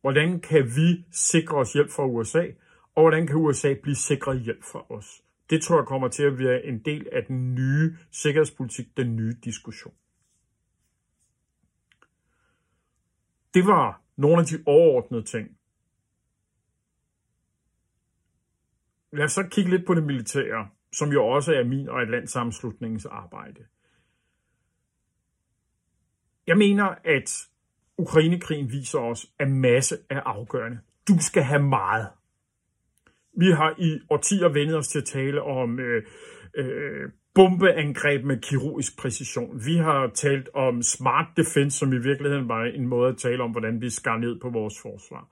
Hvordan 0.00 0.40
kan 0.40 0.64
vi 0.64 1.04
sikre 1.12 1.56
os 1.56 1.72
hjælp 1.72 1.90
fra 1.90 2.06
USA, 2.06 2.46
og 2.94 3.02
hvordan 3.02 3.26
kan 3.26 3.36
USA 3.36 3.74
blive 3.82 3.94
sikret 3.94 4.40
hjælp 4.40 4.64
fra 4.64 4.86
os? 4.90 5.22
Det 5.50 5.62
tror 5.62 5.76
jeg 5.76 5.86
kommer 5.86 6.08
til 6.08 6.22
at 6.22 6.38
være 6.38 6.64
en 6.64 6.78
del 6.78 7.08
af 7.12 7.24
den 7.24 7.54
nye 7.54 7.96
sikkerhedspolitik, 8.10 8.96
den 8.96 9.16
nye 9.16 9.34
diskussion. 9.44 9.94
Det 13.54 13.66
var 13.66 14.02
nogle 14.16 14.38
af 14.40 14.46
de 14.46 14.62
overordnede 14.66 15.22
ting. 15.22 15.48
Lad 19.12 19.24
os 19.24 19.32
så 19.32 19.42
kigge 19.50 19.70
lidt 19.70 19.86
på 19.86 19.94
det 19.94 20.04
militære, 20.04 20.68
som 20.92 21.12
jo 21.12 21.26
også 21.26 21.54
er 21.54 21.64
min 21.64 21.88
og 21.88 22.02
Atlantsammenslutningens 22.02 23.06
arbejde. 23.06 23.64
Jeg 26.46 26.58
mener, 26.58 26.94
at 27.04 27.48
Ukrainekrigen 27.98 28.72
viser 28.72 28.98
os, 28.98 29.26
at 29.38 29.50
masse 29.50 29.98
er 30.10 30.20
afgørende. 30.20 30.78
Du 31.08 31.14
skal 31.20 31.42
have 31.42 31.62
meget. 31.62 32.08
Vi 33.38 33.50
har 33.50 33.74
i 33.78 34.00
årtier 34.10 34.48
vendt 34.48 34.74
os 34.74 34.88
til 34.88 34.98
at 34.98 35.04
tale 35.04 35.42
om 35.42 35.80
øh, 35.80 36.02
øh, 36.56 37.10
bombeangreb 37.34 38.24
med 38.24 38.38
kirurgisk 38.40 38.98
præcision. 38.98 39.60
Vi 39.66 39.76
har 39.76 40.10
talt 40.14 40.48
om 40.54 40.82
smart 40.82 41.26
defense, 41.36 41.78
som 41.78 41.92
i 41.92 41.98
virkeligheden 41.98 42.48
var 42.48 42.64
en 42.64 42.86
måde 42.86 43.08
at 43.08 43.16
tale 43.16 43.42
om, 43.42 43.50
hvordan 43.50 43.80
vi 43.80 43.90
skar 43.90 44.16
ned 44.16 44.40
på 44.40 44.50
vores 44.50 44.74
forsvar. 44.82 45.28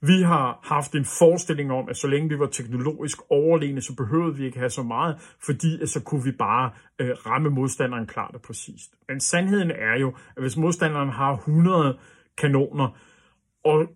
Vi 0.00 0.22
har 0.22 0.60
haft 0.62 0.94
en 0.94 1.04
forestilling 1.04 1.72
om, 1.72 1.88
at 1.88 1.96
så 1.96 2.08
længe 2.08 2.28
vi 2.28 2.38
var 2.38 2.46
teknologisk 2.46 3.18
overlegne, 3.30 3.80
så 3.80 3.96
behøvede 3.96 4.36
vi 4.36 4.44
ikke 4.44 4.58
have 4.58 4.70
så 4.70 4.82
meget, 4.82 5.36
fordi 5.46 5.86
så 5.86 6.02
kunne 6.02 6.24
vi 6.24 6.32
bare 6.32 6.70
øh, 6.98 7.10
ramme 7.26 7.50
modstanderen 7.50 8.06
klart 8.06 8.34
og 8.34 8.42
præcist. 8.42 8.94
Men 9.08 9.20
sandheden 9.20 9.70
er 9.70 10.00
jo, 10.00 10.08
at 10.36 10.42
hvis 10.42 10.56
modstanderen 10.56 11.08
har 11.08 11.32
100 11.32 11.98
kanoner, 12.38 12.98
og 13.64 13.86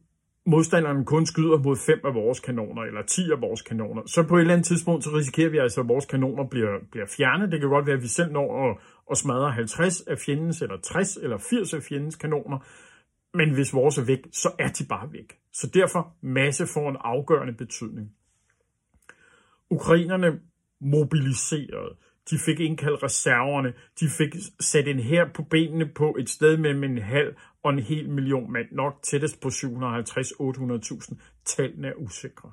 modstanderen 0.46 1.04
kun 1.04 1.26
skyder 1.26 1.58
mod 1.58 1.76
fem 1.76 2.00
af 2.04 2.14
vores 2.14 2.40
kanoner, 2.40 2.82
eller 2.82 3.02
10 3.02 3.30
af 3.32 3.40
vores 3.40 3.62
kanoner, 3.62 4.02
så 4.06 4.22
på 4.22 4.36
et 4.36 4.40
eller 4.40 4.54
andet 4.54 4.66
tidspunkt, 4.66 5.04
så 5.04 5.10
risikerer 5.10 5.50
vi 5.50 5.58
altså, 5.58 5.80
at 5.80 5.88
vores 5.88 6.06
kanoner 6.06 6.44
bliver, 6.44 6.78
bliver 6.90 7.06
fjernet. 7.16 7.52
Det 7.52 7.60
kan 7.60 7.68
godt 7.68 7.86
være, 7.86 7.96
at 7.96 8.02
vi 8.02 8.08
selv 8.08 8.32
når 8.32 8.70
at, 8.70 8.76
at 9.10 9.16
smadre 9.16 9.50
50 9.50 10.00
af 10.00 10.18
fjendens, 10.18 10.62
eller 10.62 10.76
60 10.82 11.16
eller 11.16 11.38
80 11.38 11.74
af 11.74 11.82
fjendens 11.82 12.16
kanoner, 12.16 12.58
men 13.34 13.54
hvis 13.54 13.74
vores 13.74 13.98
er 13.98 14.04
væk, 14.04 14.26
så 14.32 14.52
er 14.58 14.68
de 14.68 14.84
bare 14.84 15.12
væk. 15.12 15.38
Så 15.52 15.70
derfor 15.74 16.16
masse 16.20 16.66
får 16.66 16.90
en 16.90 16.96
afgørende 17.00 17.52
betydning. 17.52 18.12
Ukrainerne 19.70 20.40
mobiliserede. 20.80 21.96
De 22.30 22.38
fik 22.38 22.60
indkaldt 22.60 23.02
reserverne. 23.02 23.72
De 24.00 24.08
fik 24.08 24.34
sat 24.60 24.88
en 24.88 25.00
her 25.00 25.32
på 25.34 25.42
benene 25.42 25.86
på 25.86 26.16
et 26.18 26.28
sted 26.28 26.56
mellem 26.56 26.84
en 26.84 26.98
halv 26.98 27.34
og 27.62 27.72
en 27.72 27.78
hel 27.78 28.10
million 28.10 28.52
mand. 28.52 28.66
Nok 28.72 29.02
tættest 29.02 29.40
på 29.40 29.48
750-800.000. 29.48 31.14
Tallene 31.44 31.88
er 31.88 31.94
usikre. 31.94 32.52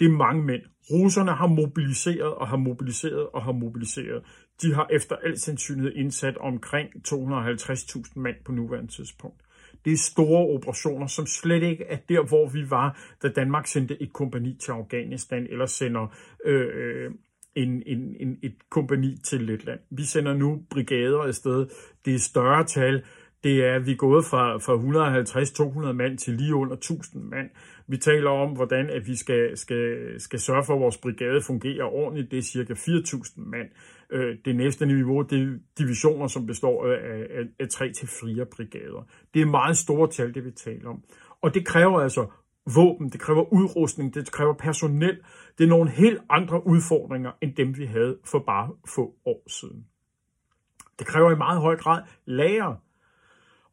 Det 0.00 0.06
er 0.06 0.10
mange 0.10 0.42
mænd. 0.42 0.62
Russerne 0.90 1.32
har 1.32 1.46
mobiliseret 1.46 2.34
og 2.34 2.48
har 2.48 2.56
mobiliseret 2.56 3.28
og 3.28 3.42
har 3.42 3.52
mobiliseret. 3.52 4.22
De 4.62 4.74
har 4.74 4.88
efter 4.90 5.16
al 5.16 5.38
sandsynlighed 5.38 5.92
indsat 5.92 6.36
omkring 6.38 6.88
250.000 7.08 8.12
mand 8.16 8.36
på 8.44 8.52
nuværende 8.52 8.92
tidspunkt. 8.92 9.43
Det 9.84 9.92
er 9.92 9.96
store 9.96 10.46
operationer, 10.54 11.06
som 11.06 11.26
slet 11.26 11.62
ikke 11.62 11.84
er 11.84 11.96
der, 12.08 12.22
hvor 12.22 12.48
vi 12.48 12.70
var, 12.70 12.98
da 13.22 13.28
Danmark 13.28 13.66
sendte 13.66 14.02
et 14.02 14.12
kompani 14.12 14.56
til 14.60 14.72
Afghanistan, 14.72 15.46
eller 15.50 15.66
sender 15.66 16.16
øh, 16.44 16.68
øh, 16.74 17.10
en, 17.54 17.82
en, 17.86 18.16
en, 18.20 18.38
et 18.42 18.54
kompani 18.70 19.16
til 19.24 19.40
Letland. 19.40 19.80
Vi 19.90 20.02
sender 20.02 20.34
nu 20.34 20.62
brigader 20.70 21.18
afsted. 21.18 21.66
Det 22.04 22.14
er 22.14 22.18
større 22.18 22.64
tal. 22.64 23.04
Det 23.44 23.64
er, 23.64 23.78
vi 23.78 23.92
er 23.92 23.96
gået 23.96 24.24
fra, 24.24 24.56
fra 24.56 25.88
150-200 25.88 25.92
mand 25.92 26.18
til 26.18 26.34
lige 26.34 26.54
under 26.54 26.74
1000 26.74 27.24
mand. 27.24 27.50
Vi 27.86 27.96
taler 27.96 28.30
om, 28.30 28.50
hvordan 28.50 28.90
at 28.90 29.06
vi 29.06 29.16
skal, 29.16 29.56
skal, 29.56 30.14
skal 30.20 30.40
sørge 30.40 30.64
for, 30.64 30.74
at 30.74 30.80
vores 30.80 30.98
brigade 30.98 31.42
fungerer 31.42 31.84
ordentligt. 31.84 32.30
Det 32.30 32.38
er 32.38 32.42
cirka 32.42 32.72
4.000 32.72 33.32
mand. 33.36 33.68
Øh, 34.10 34.36
det 34.44 34.56
næste 34.56 34.86
niveau, 34.86 35.22
det 35.22 35.42
er 35.42 35.58
divisioner, 35.78 36.26
som 36.26 36.46
består 36.46 36.86
af, 36.86 37.26
af, 37.30 37.44
af 37.60 37.66
3-4 37.74 38.44
brigader. 38.44 39.06
Det 39.34 39.42
er 39.42 39.46
meget 39.46 39.76
store 39.76 40.10
tal, 40.10 40.34
det 40.34 40.44
vi 40.44 40.50
taler 40.50 40.90
om. 40.90 41.02
Og 41.40 41.54
det 41.54 41.66
kræver 41.66 42.00
altså 42.00 42.26
våben, 42.74 43.08
det 43.08 43.20
kræver 43.20 43.52
udrustning, 43.52 44.14
det 44.14 44.32
kræver 44.32 44.54
personel. 44.54 45.18
Det 45.58 45.64
er 45.64 45.68
nogle 45.68 45.90
helt 45.90 46.20
andre 46.30 46.66
udfordringer, 46.66 47.32
end 47.40 47.54
dem 47.54 47.78
vi 47.78 47.86
havde 47.86 48.18
for 48.24 48.38
bare 48.38 48.70
få 48.94 49.14
år 49.26 49.42
siden. 49.46 49.86
Det 50.98 51.06
kræver 51.06 51.30
i 51.30 51.36
meget 51.36 51.60
høj 51.60 51.76
grad 51.76 52.02
lager. 52.24 52.74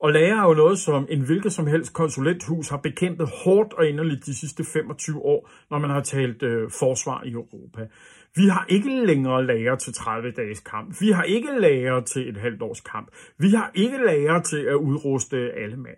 Og 0.02 0.12
lager 0.12 0.36
er 0.36 0.48
jo 0.48 0.54
noget, 0.54 0.80
som 0.80 1.08
en 1.10 1.22
hvilket 1.22 1.54
som 1.54 1.68
helst 1.68 1.94
konsulenthus 1.94 2.70
har 2.70 2.78
bekæmpet 2.78 3.30
hårdt 3.44 3.74
og 3.74 3.88
inderligt 3.88 4.26
de 4.26 4.36
sidste 4.36 4.64
25 4.64 5.22
år, 5.22 5.50
når 5.70 5.80
man 5.80 5.90
har 5.90 6.02
talt 6.02 6.44
øh, 6.44 6.70
forsvar 6.80 7.24
i 7.24 7.32
Europa. 7.32 7.88
Vi 8.36 8.48
har 8.48 8.66
ikke 8.70 9.06
længere 9.06 9.46
lager 9.46 9.76
til 9.76 9.94
30 9.94 10.32
dages 10.32 10.60
kamp. 10.60 11.02
Vi 11.02 11.12
har 11.12 11.24
ikke 11.24 11.50
lager 11.60 12.02
til 12.02 12.30
et 12.30 12.38
halvt 12.38 12.62
års 12.62 12.82
kamp. 12.82 13.08
Vi 13.38 13.50
har 13.50 13.72
ikke 13.74 13.98
lager 14.06 14.42
til 14.42 14.62
at 14.64 14.76
udruste 14.76 15.38
alle 15.38 15.78
mand. 15.78 15.98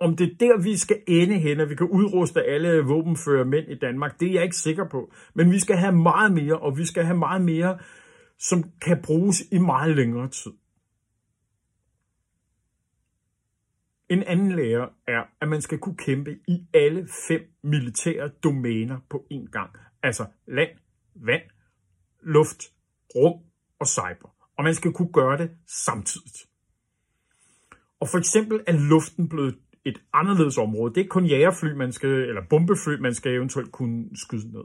Om 0.00 0.16
det 0.16 0.32
er 0.32 0.36
der, 0.40 0.62
vi 0.62 0.76
skal 0.76 0.96
ende 1.08 1.34
hen, 1.34 1.60
at 1.60 1.70
vi 1.70 1.74
kan 1.74 1.86
udruste 1.86 2.42
alle 2.42 2.80
våbenfører 2.80 3.44
mænd 3.44 3.68
i 3.68 3.78
Danmark, 3.78 4.20
det 4.20 4.28
er 4.28 4.32
jeg 4.32 4.42
ikke 4.42 4.56
sikker 4.56 4.88
på. 4.88 5.12
Men 5.34 5.50
vi 5.50 5.58
skal 5.58 5.76
have 5.76 5.92
meget 5.92 6.32
mere, 6.32 6.58
og 6.58 6.78
vi 6.78 6.84
skal 6.84 7.04
have 7.04 7.18
meget 7.18 7.42
mere, 7.42 7.78
som 8.38 8.64
kan 8.82 9.02
bruges 9.02 9.42
i 9.52 9.58
meget 9.58 9.96
længere 9.96 10.28
tid. 10.28 10.52
En 14.08 14.22
anden 14.22 14.52
lære 14.52 14.88
er, 15.08 15.22
at 15.40 15.48
man 15.48 15.60
skal 15.60 15.78
kunne 15.78 15.96
kæmpe 15.96 16.38
i 16.48 16.66
alle 16.74 17.08
fem 17.28 17.40
militære 17.62 18.28
domæner 18.28 18.98
på 19.10 19.26
én 19.32 19.50
gang. 19.50 19.70
Altså 20.02 20.26
land, 20.46 20.70
vand, 21.14 21.42
luft, 22.22 22.62
rum 23.14 23.42
og 23.80 23.86
cyber. 23.86 24.34
Og 24.58 24.64
man 24.64 24.74
skal 24.74 24.92
kunne 24.92 25.12
gøre 25.12 25.38
det 25.38 25.50
samtidigt. 25.66 26.46
Og 28.00 28.08
for 28.08 28.18
eksempel 28.18 28.60
er 28.66 28.72
luften 28.72 29.28
blevet 29.28 29.58
et 29.84 30.02
anderledes 30.12 30.58
område. 30.58 30.90
Det 30.90 30.96
er 30.96 31.02
ikke 31.02 31.10
kun 31.10 31.26
jægerfly, 31.26 31.72
man 31.72 31.92
skal, 31.92 32.10
eller 32.10 32.42
bombefly, 32.50 33.00
man 33.00 33.14
skal 33.14 33.32
eventuelt 33.32 33.72
kunne 33.72 34.08
skyde 34.14 34.52
ned. 34.52 34.64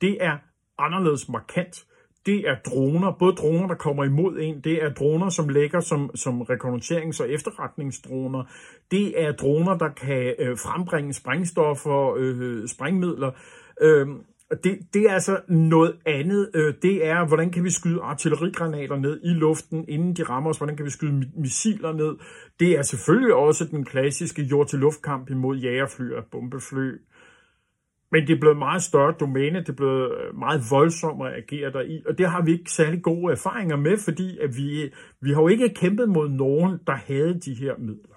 Det 0.00 0.24
er 0.24 0.38
anderledes 0.78 1.28
markant. 1.28 1.86
Det 2.26 2.48
er 2.48 2.56
droner, 2.64 3.12
både 3.18 3.36
droner, 3.36 3.66
der 3.66 3.74
kommer 3.74 4.04
imod 4.04 4.38
en, 4.40 4.60
det 4.60 4.84
er 4.84 4.90
droner, 4.90 5.28
som 5.28 5.48
ligger 5.48 5.80
som, 5.80 6.10
som 6.14 6.42
rekognoscerings- 6.42 7.22
og 7.22 7.30
efterretningsdroner. 7.30 8.44
Det 8.90 9.22
er 9.22 9.32
droner, 9.32 9.78
der 9.78 9.88
kan 9.88 10.34
øh, 10.38 10.58
frembringe 10.58 11.12
sprængstoffer, 11.12 12.14
øh, 12.18 12.68
sprængmidler. 12.68 13.30
Øh, 13.82 14.06
det, 14.64 14.78
det 14.94 15.02
er 15.02 15.12
altså 15.12 15.40
noget 15.48 15.96
andet. 16.06 16.50
Øh, 16.54 16.74
det 16.82 17.06
er, 17.06 17.26
hvordan 17.26 17.50
kan 17.50 17.64
vi 17.64 17.70
skyde 17.70 18.00
artillerigranater 18.02 18.96
ned 18.96 19.20
i 19.24 19.28
luften, 19.28 19.84
inden 19.88 20.16
de 20.16 20.22
rammer 20.22 20.50
os? 20.50 20.56
Hvordan 20.56 20.76
kan 20.76 20.84
vi 20.84 20.90
skyde 20.90 21.30
missiler 21.36 21.92
ned? 21.92 22.16
Det 22.60 22.78
er 22.78 22.82
selvfølgelig 22.82 23.34
også 23.34 23.64
den 23.64 23.84
klassiske 23.84 24.42
jord-til-luftkamp 24.42 25.30
imod 25.30 25.56
jægerfly 25.56 26.12
og 26.12 26.24
bombefly. 26.32 26.92
Men 28.16 28.26
det 28.26 28.34
er 28.34 28.40
blevet 28.40 28.56
meget 28.58 28.82
større 28.82 29.14
domæne, 29.20 29.60
det 29.60 29.68
er 29.68 29.72
blevet 29.72 30.18
øh, 30.18 30.38
meget 30.38 30.62
voldsommere 30.70 31.30
at 31.30 31.36
agere 31.36 31.72
der 31.72 31.80
i, 31.80 32.02
og 32.08 32.18
det 32.18 32.30
har 32.30 32.42
vi 32.42 32.52
ikke 32.52 32.70
særlig 32.70 33.02
gode 33.02 33.32
erfaringer 33.32 33.76
med, 33.76 33.98
fordi 33.98 34.38
at 34.38 34.56
vi, 34.56 34.90
vi 35.20 35.32
har 35.32 35.40
jo 35.40 35.48
ikke 35.48 35.74
kæmpet 35.74 36.08
mod 36.08 36.28
nogen, 36.28 36.78
der 36.86 36.94
havde 36.94 37.40
de 37.40 37.54
her 37.54 37.76
midler. 37.78 38.16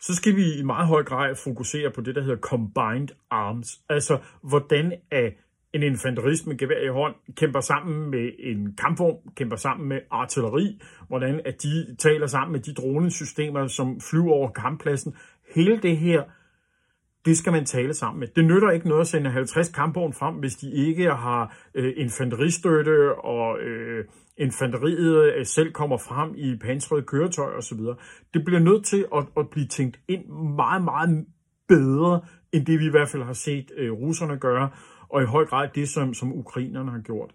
Så 0.00 0.14
skal 0.14 0.36
vi 0.36 0.58
i 0.58 0.62
meget 0.62 0.86
høj 0.86 1.02
grad 1.02 1.34
fokusere 1.44 1.90
på 1.90 2.00
det, 2.00 2.14
der 2.14 2.22
hedder 2.22 2.36
combined 2.36 3.08
arms, 3.30 3.80
altså 3.88 4.18
hvordan 4.42 4.92
er 5.10 5.30
en 5.72 5.82
infanterist 5.82 6.46
med 6.46 6.58
gevær 6.58 6.80
i 6.84 6.88
hånd 6.88 7.14
kæmper 7.36 7.60
sammen 7.60 8.10
med 8.10 8.30
en 8.38 8.74
kampvogn, 8.76 9.20
kæmper 9.36 9.56
sammen 9.56 9.88
med 9.88 10.00
artilleri, 10.10 10.80
hvordan 11.08 11.40
at 11.44 11.62
de 11.62 11.96
taler 11.96 12.26
sammen 12.26 12.52
med 12.52 12.60
de 12.60 12.74
dronesystemer, 12.74 13.66
som 13.66 14.00
flyver 14.00 14.32
over 14.32 14.50
kamppladsen. 14.50 15.14
Hele 15.54 15.78
det 15.82 15.96
her 15.96 16.22
det 17.24 17.38
skal 17.38 17.52
man 17.52 17.64
tale 17.64 17.94
sammen 17.94 18.20
med. 18.20 18.28
Det 18.36 18.44
nytter 18.44 18.70
ikke 18.70 18.88
noget 18.88 19.00
at 19.00 19.06
sende 19.06 19.30
50 19.30 19.68
kampvogn 19.68 20.12
frem, 20.12 20.34
hvis 20.34 20.56
de 20.56 20.72
ikke 20.72 21.10
har 21.10 21.56
øh, 21.74 21.92
infanteristøtte, 21.96 23.14
og 23.14 23.60
øh, 23.60 24.04
infanteriet 24.36 25.34
øh, 25.34 25.46
selv 25.46 25.72
kommer 25.72 25.98
frem 25.98 26.34
i 26.36 26.56
pansrede 26.56 27.02
køretøjer 27.02 27.56
osv. 27.56 27.78
Det 28.34 28.44
bliver 28.44 28.60
nødt 28.60 28.84
til 28.84 29.06
at, 29.14 29.24
at 29.36 29.50
blive 29.50 29.66
tænkt 29.66 30.00
ind 30.08 30.28
meget, 30.56 30.84
meget 30.84 31.26
bedre, 31.68 32.20
end 32.52 32.66
det 32.66 32.80
vi 32.80 32.86
i 32.86 32.90
hvert 32.90 33.08
fald 33.08 33.22
har 33.22 33.32
set 33.32 33.70
øh, 33.76 33.92
russerne 33.92 34.38
gøre, 34.38 34.70
og 35.08 35.22
i 35.22 35.26
høj 35.26 35.46
grad 35.46 35.68
det, 35.74 35.88
som, 35.88 36.14
som 36.14 36.32
ukrainerne 36.32 36.90
har 36.90 37.00
gjort. 37.00 37.34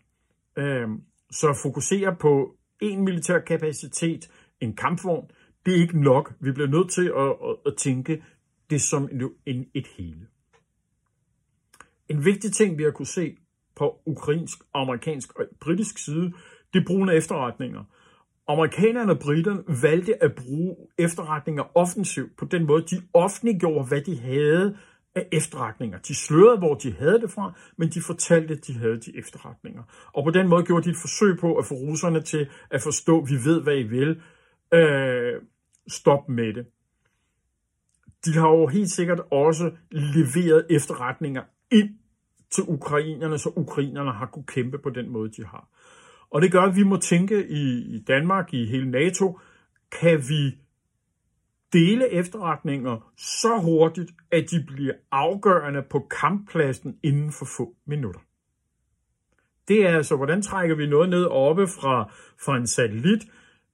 Øh, 0.58 0.88
så 1.32 1.60
fokusere 1.64 2.16
på 2.16 2.56
en 2.82 3.06
militær 3.06 3.40
kapacitet, 3.40 4.30
en 4.62 4.76
kampvogn, 4.76 5.26
det 5.66 5.74
er 5.74 5.82
ikke 5.82 6.02
nok. 6.02 6.34
Vi 6.40 6.52
bliver 6.52 6.68
nødt 6.68 6.92
til 6.92 7.12
at, 7.18 7.50
at, 7.50 7.56
at 7.66 7.74
tænke 7.78 8.24
det 8.70 8.82
som 8.82 9.10
en, 9.46 9.66
et 9.74 9.88
hele. 9.98 10.28
En 12.10 12.26
vigtig 12.26 12.54
ting, 12.54 12.78
vi 12.78 12.84
har 12.84 12.92
kunne 12.92 13.06
se 13.06 13.38
på 13.76 14.02
ukrainsk, 14.06 14.60
amerikansk 14.74 15.40
og 15.40 15.46
britisk 15.60 15.98
side, 15.98 16.34
det 16.74 16.80
er 16.80 16.86
brugen 16.88 17.10
af 17.10 17.16
efterretninger. 17.16 17.84
Amerikanerne 18.48 19.12
og 19.12 19.20
britterne 19.20 19.64
valgte 19.82 20.24
at 20.24 20.36
bruge 20.36 20.76
efterretninger 20.98 21.78
offensivt 21.78 22.38
på 22.38 22.46
den 22.46 22.66
måde, 22.66 22.82
de 22.82 23.02
offentliggjorde, 23.14 23.88
hvad 23.88 24.02
de 24.02 24.20
havde 24.20 24.78
af 25.16 25.28
efterretninger. 25.32 25.98
De 25.98 26.16
slørede, 26.16 26.58
hvor 26.58 26.74
de 26.76 26.94
havde 26.94 27.22
det 27.22 27.32
fra, 27.32 27.54
men 27.78 27.90
de 27.90 28.02
fortalte, 28.02 28.54
at 28.54 28.68
de 28.68 28.74
havde 28.74 29.00
de 29.00 29.18
efterretninger. 29.18 29.84
Og 30.14 30.24
på 30.24 30.32
den 30.32 30.48
måde 30.48 30.64
gjorde 30.64 30.86
de 30.86 30.90
et 30.90 30.98
forsøg 31.02 31.40
på 31.40 31.56
at 31.56 31.66
få 31.66 31.76
russerne 31.76 32.22
til 32.22 32.50
at 32.72 32.82
forstå, 32.82 33.26
vi 33.26 33.34
ved, 33.46 33.62
hvad 33.62 33.78
I 33.78 33.84
vil. 33.84 34.22
Øh, 34.74 35.42
stop 35.88 36.30
med 36.30 36.54
det 36.54 36.66
de 38.26 38.34
har 38.34 38.50
jo 38.50 38.68
helt 38.68 38.92
sikkert 38.92 39.20
også 39.32 39.72
leveret 39.92 40.66
efterretninger 40.70 41.44
ind 41.72 41.90
til 42.52 42.64
ukrainerne, 42.68 43.38
så 43.38 43.52
ukrainerne 43.56 44.12
har 44.12 44.26
kunne 44.26 44.46
kæmpe 44.46 44.78
på 44.78 44.90
den 44.90 45.10
måde, 45.10 45.30
de 45.30 45.46
har. 45.46 45.68
Og 46.30 46.42
det 46.42 46.52
gør, 46.52 46.62
at 46.62 46.76
vi 46.76 46.84
må 46.84 46.98
tænke 46.98 47.48
i, 47.48 47.96
i 47.96 48.04
Danmark, 48.08 48.54
i 48.54 48.66
hele 48.66 48.92
NATO, 48.92 49.40
kan 50.02 50.20
vi 50.20 50.58
dele 51.74 52.14
efterretninger 52.14 53.12
så 53.18 53.60
hurtigt, 53.64 54.12
at 54.32 54.46
de 54.52 54.64
bliver 54.68 54.94
afgørende 55.12 55.84
på 55.92 56.08
kamppladsen 56.20 57.00
inden 57.04 57.32
for 57.32 57.46
få 57.58 57.76
minutter. 57.86 58.20
Det 59.68 59.86
er 59.86 59.96
altså, 59.96 60.16
hvordan 60.16 60.42
trækker 60.42 60.76
vi 60.76 60.88
noget 60.88 61.10
ned 61.10 61.26
oppe 61.26 61.68
fra, 61.68 62.12
fra 62.46 62.58
en 62.58 62.68
satellit, 62.68 63.28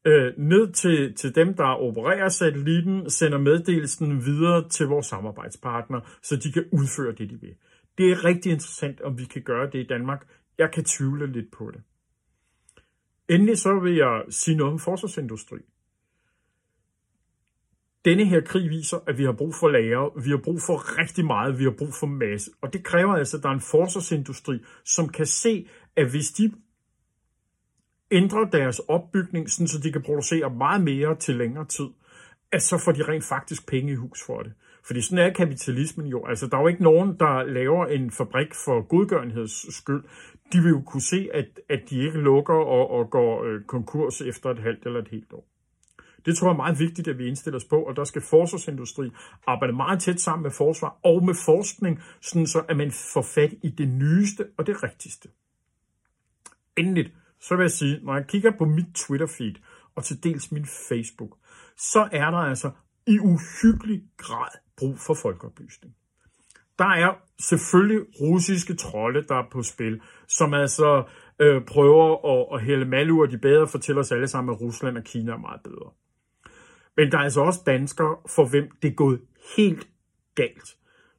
øh, 0.05 0.33
ned 0.37 0.71
til, 0.71 1.15
til 1.15 1.35
dem, 1.35 1.53
der 1.53 1.63
opererer 1.63 2.29
satellitten, 2.29 3.09
sender 3.09 3.37
meddelelsen 3.37 4.25
videre 4.25 4.69
til 4.69 4.85
vores 4.85 5.05
samarbejdspartner, 5.05 5.99
så 6.21 6.35
de 6.35 6.51
kan 6.51 6.65
udføre 6.71 7.11
det, 7.11 7.29
de 7.29 7.39
vil. 7.41 7.55
Det 7.97 8.11
er 8.11 8.25
rigtig 8.25 8.51
interessant, 8.51 9.01
om 9.01 9.17
vi 9.17 9.25
kan 9.25 9.41
gøre 9.41 9.69
det 9.71 9.79
i 9.79 9.87
Danmark. 9.87 10.27
Jeg 10.57 10.71
kan 10.71 10.83
tvivle 10.83 11.31
lidt 11.31 11.51
på 11.51 11.71
det. 11.71 11.81
Endelig 13.29 13.57
så 13.57 13.79
vil 13.79 13.95
jeg 13.95 14.23
sige 14.29 14.57
noget 14.57 14.73
om 14.73 14.79
forsvarsindustri. 14.79 15.57
Denne 18.05 18.25
her 18.25 18.41
krig 18.41 18.69
viser, 18.69 18.97
at 19.07 19.17
vi 19.17 19.23
har 19.23 19.31
brug 19.31 19.55
for 19.55 19.69
lager, 19.69 20.19
vi 20.23 20.29
har 20.29 20.41
brug 20.43 20.61
for 20.61 20.99
rigtig 20.99 21.25
meget, 21.25 21.59
vi 21.59 21.63
har 21.63 21.71
brug 21.77 21.93
for 21.93 22.07
masse. 22.07 22.51
Og 22.61 22.73
det 22.73 22.83
kræver 22.83 23.13
altså, 23.13 23.37
at 23.37 23.43
der 23.43 23.49
er 23.49 23.53
en 23.53 23.61
forsvarsindustri, 23.61 24.59
som 24.83 25.09
kan 25.09 25.25
se, 25.25 25.67
at 25.95 26.09
hvis 26.09 26.31
de 26.31 26.51
ændre 28.11 28.49
deres 28.51 28.79
opbygning, 28.79 29.49
sådan 29.49 29.67
så 29.67 29.79
de 29.79 29.91
kan 29.91 30.01
producere 30.01 30.49
meget 30.49 30.83
mere 30.83 31.15
til 31.15 31.35
længere 31.35 31.65
tid, 31.65 31.87
at 32.51 32.63
så 32.63 32.77
får 32.77 32.91
de 32.91 33.03
rent 33.03 33.23
faktisk 33.23 33.67
penge 33.67 33.91
i 33.91 33.95
hus 33.95 34.19
for 34.25 34.41
det. 34.41 34.53
Fordi 34.87 35.01
sådan 35.01 35.25
er 35.25 35.33
kapitalismen 35.33 36.07
jo. 36.07 36.25
Altså, 36.25 36.47
der 36.47 36.57
er 36.57 36.61
jo 36.61 36.67
ikke 36.67 36.83
nogen, 36.83 37.19
der 37.19 37.43
laver 37.43 37.85
en 37.85 38.11
fabrik 38.11 38.53
for 38.65 38.87
godgørenheds 38.87 39.75
skyld. 39.75 40.03
De 40.53 40.61
vil 40.61 40.69
jo 40.69 40.81
kunne 40.81 41.01
se, 41.01 41.29
at, 41.33 41.59
at 41.69 41.79
de 41.89 42.05
ikke 42.05 42.19
lukker 42.19 42.53
og, 42.53 42.91
og 42.91 43.09
går 43.09 43.43
øh, 43.43 43.63
konkurs 43.63 44.21
efter 44.21 44.49
et 44.49 44.59
halvt 44.59 44.85
eller 44.85 44.99
et 44.99 45.07
helt 45.07 45.33
år. 45.33 45.47
Det 46.25 46.37
tror 46.37 46.47
jeg 46.47 46.53
er 46.53 46.57
meget 46.57 46.79
vigtigt, 46.79 47.07
at 47.07 47.17
vi 47.17 47.27
indstiller 47.27 47.57
os 47.57 47.65
på, 47.65 47.83
og 47.83 47.95
der 47.95 48.03
skal 48.03 48.21
forsvarsindustri 48.21 49.11
arbejde 49.47 49.73
meget 49.73 50.01
tæt 50.01 50.21
sammen 50.21 50.43
med 50.43 50.51
forsvar 50.51 50.99
og 51.03 51.25
med 51.25 51.35
forskning, 51.45 52.01
sådan 52.21 52.47
så 52.47 52.63
at 52.69 52.77
man 52.77 52.91
får 52.91 53.21
fat 53.21 53.53
i 53.63 53.69
det 53.69 53.87
nyeste 53.87 54.47
og 54.57 54.67
det 54.67 54.83
rigtigste. 54.83 55.29
Endeligt 56.77 57.11
så 57.41 57.55
vil 57.55 57.63
jeg 57.63 57.71
sige, 57.71 57.99
når 58.03 58.15
jeg 58.15 58.27
kigger 58.27 58.51
på 58.57 58.65
mit 58.65 58.85
Twitter-feed, 58.95 59.53
og 59.95 60.03
til 60.03 60.23
dels 60.23 60.51
min 60.51 60.65
Facebook, 60.65 61.37
så 61.77 62.09
er 62.11 62.31
der 62.31 62.37
altså 62.37 62.71
i 63.07 63.19
uhyggelig 63.19 64.03
grad 64.17 64.49
brug 64.77 64.99
for 64.99 65.13
folkeoplysning. 65.13 65.95
Der 66.79 66.85
er 66.85 67.13
selvfølgelig 67.39 68.05
russiske 68.21 68.75
trolde, 68.75 69.23
der 69.23 69.35
er 69.35 69.49
på 69.51 69.63
spil, 69.63 70.01
som 70.27 70.53
altså 70.53 71.03
øh, 71.39 71.65
prøver 71.65 72.25
at, 72.33 72.55
at 72.55 72.65
hælde 72.65 72.85
malur 72.85 73.25
de 73.25 73.37
bedre 73.37 73.61
og 73.61 73.69
fortæller 73.69 73.99
os 73.99 74.11
alle 74.11 74.27
sammen, 74.27 74.55
at 74.55 74.61
Rusland 74.61 74.97
og 74.97 75.03
Kina 75.03 75.31
er 75.31 75.37
meget 75.37 75.61
bedre. 75.63 75.91
Men 76.97 77.11
der 77.11 77.17
er 77.17 77.21
altså 77.21 77.41
også 77.41 77.59
danskere, 77.65 78.15
for 78.29 78.45
hvem 78.45 78.71
det 78.81 78.87
er 78.87 78.95
gået 78.95 79.21
helt 79.57 79.87
galt 80.35 80.75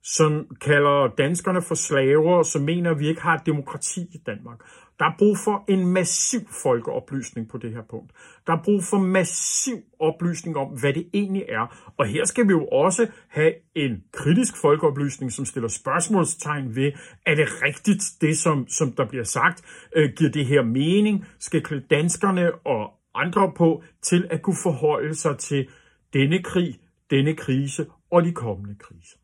som 0.06 0.56
kalder 0.60 1.08
danskerne 1.18 1.62
for 1.62 1.74
slaver, 1.74 2.42
som 2.42 2.62
mener, 2.62 2.90
at 2.90 2.98
vi 2.98 3.08
ikke 3.08 3.20
har 3.20 3.34
et 3.34 3.46
demokrati 3.46 4.00
i 4.00 4.18
Danmark. 4.26 4.60
Der 4.98 5.04
er 5.04 5.14
brug 5.18 5.38
for 5.38 5.64
en 5.68 5.86
massiv 5.86 6.40
folkeoplysning 6.62 7.48
på 7.48 7.58
det 7.58 7.72
her 7.72 7.82
punkt. 7.90 8.12
Der 8.46 8.52
er 8.52 8.62
brug 8.64 8.84
for 8.84 8.98
massiv 8.98 9.76
oplysning 9.98 10.56
om, 10.56 10.68
hvad 10.80 10.92
det 10.92 11.08
egentlig 11.14 11.44
er. 11.48 11.92
Og 11.96 12.06
her 12.06 12.24
skal 12.24 12.48
vi 12.48 12.50
jo 12.50 12.66
også 12.66 13.06
have 13.28 13.52
en 13.74 14.04
kritisk 14.12 14.56
folkeoplysning, 14.56 15.32
som 15.32 15.44
stiller 15.44 15.68
spørgsmålstegn 15.68 16.76
ved, 16.76 16.92
er 17.26 17.34
det 17.34 17.48
rigtigt, 17.62 18.04
det 18.20 18.38
som, 18.38 18.68
som 18.68 18.92
der 18.92 19.06
bliver 19.06 19.24
sagt? 19.24 19.62
Øh, 19.96 20.12
giver 20.16 20.30
det 20.30 20.46
her 20.46 20.62
mening? 20.62 21.26
Skal 21.38 21.62
klæde 21.62 21.84
danskerne 21.90 22.54
og 22.54 22.92
andre 23.14 23.52
på 23.56 23.82
til 24.02 24.26
at 24.30 24.42
kunne 24.42 24.56
forholde 24.62 25.14
sig 25.14 25.38
til 25.38 25.68
denne 26.12 26.42
krig, 26.42 26.80
denne 27.10 27.34
krise 27.34 27.86
og 28.10 28.24
de 28.24 28.32
kommende 28.32 28.74
kriser? 28.74 29.18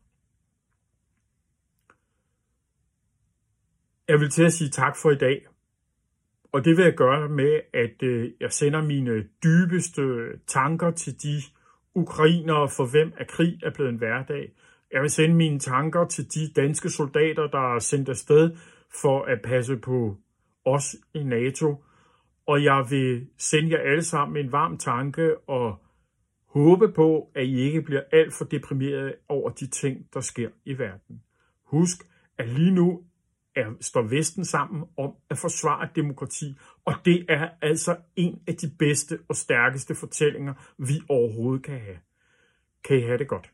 Jeg 4.07 4.19
vil 4.19 4.29
til 4.29 4.43
at 4.43 4.53
sige 4.53 4.69
tak 4.69 4.97
for 4.97 5.11
i 5.11 5.17
dag. 5.17 5.45
Og 6.53 6.65
det 6.65 6.77
vil 6.77 6.83
jeg 6.83 6.93
gøre 6.93 7.29
med, 7.29 7.59
at 7.73 8.03
øh, 8.03 8.31
jeg 8.39 8.51
sender 8.51 8.81
mine 8.81 9.23
dybeste 9.43 10.01
tanker 10.47 10.91
til 10.91 11.23
de 11.23 11.41
ukrainere, 11.95 12.69
for 12.69 12.85
hvem 12.85 13.13
er 13.17 13.23
krig 13.23 13.59
er 13.63 13.69
blevet 13.69 13.89
en 13.89 13.97
hverdag. 13.97 14.51
Jeg 14.91 15.01
vil 15.01 15.09
sende 15.09 15.35
mine 15.35 15.59
tanker 15.59 16.05
til 16.05 16.33
de 16.33 16.53
danske 16.55 16.89
soldater, 16.89 17.47
der 17.47 17.75
er 17.75 17.79
sendt 17.79 18.09
afsted 18.09 18.51
for 19.01 19.23
at 19.23 19.41
passe 19.41 19.77
på 19.77 20.17
os 20.65 20.95
i 21.13 21.23
NATO. 21.23 21.83
Og 22.45 22.63
jeg 22.63 22.85
vil 22.89 23.27
sende 23.37 23.71
jer 23.71 23.91
alle 23.91 24.03
sammen 24.03 24.45
en 24.45 24.51
varm 24.51 24.77
tanke 24.77 25.37
og 25.49 25.75
håbe 26.47 26.91
på, 26.91 27.31
at 27.35 27.45
I 27.45 27.59
ikke 27.59 27.81
bliver 27.81 28.01
alt 28.11 28.33
for 28.33 28.45
deprimeret 28.45 29.15
over 29.29 29.49
de 29.49 29.67
ting, 29.67 30.07
der 30.13 30.21
sker 30.21 30.49
i 30.65 30.77
verden. 30.77 31.21
Husk, 31.63 31.97
at 32.37 32.49
lige 32.49 32.71
nu 32.71 33.03
er, 33.55 33.73
står 33.81 34.01
Vesten 34.01 34.45
sammen 34.45 34.83
om 34.97 35.13
at 35.29 35.37
forsvare 35.37 35.89
demokrati, 35.95 36.57
og 36.85 36.93
det 37.05 37.25
er 37.29 37.49
altså 37.61 37.97
en 38.15 38.41
af 38.47 38.55
de 38.55 38.71
bedste 38.79 39.19
og 39.29 39.35
stærkeste 39.35 39.95
fortællinger, 39.95 40.53
vi 40.77 40.93
overhovedet 41.09 41.63
kan 41.63 41.79
have. 41.79 41.97
Kan 42.83 42.97
I 42.97 43.01
have 43.01 43.17
det 43.17 43.27
godt? 43.27 43.52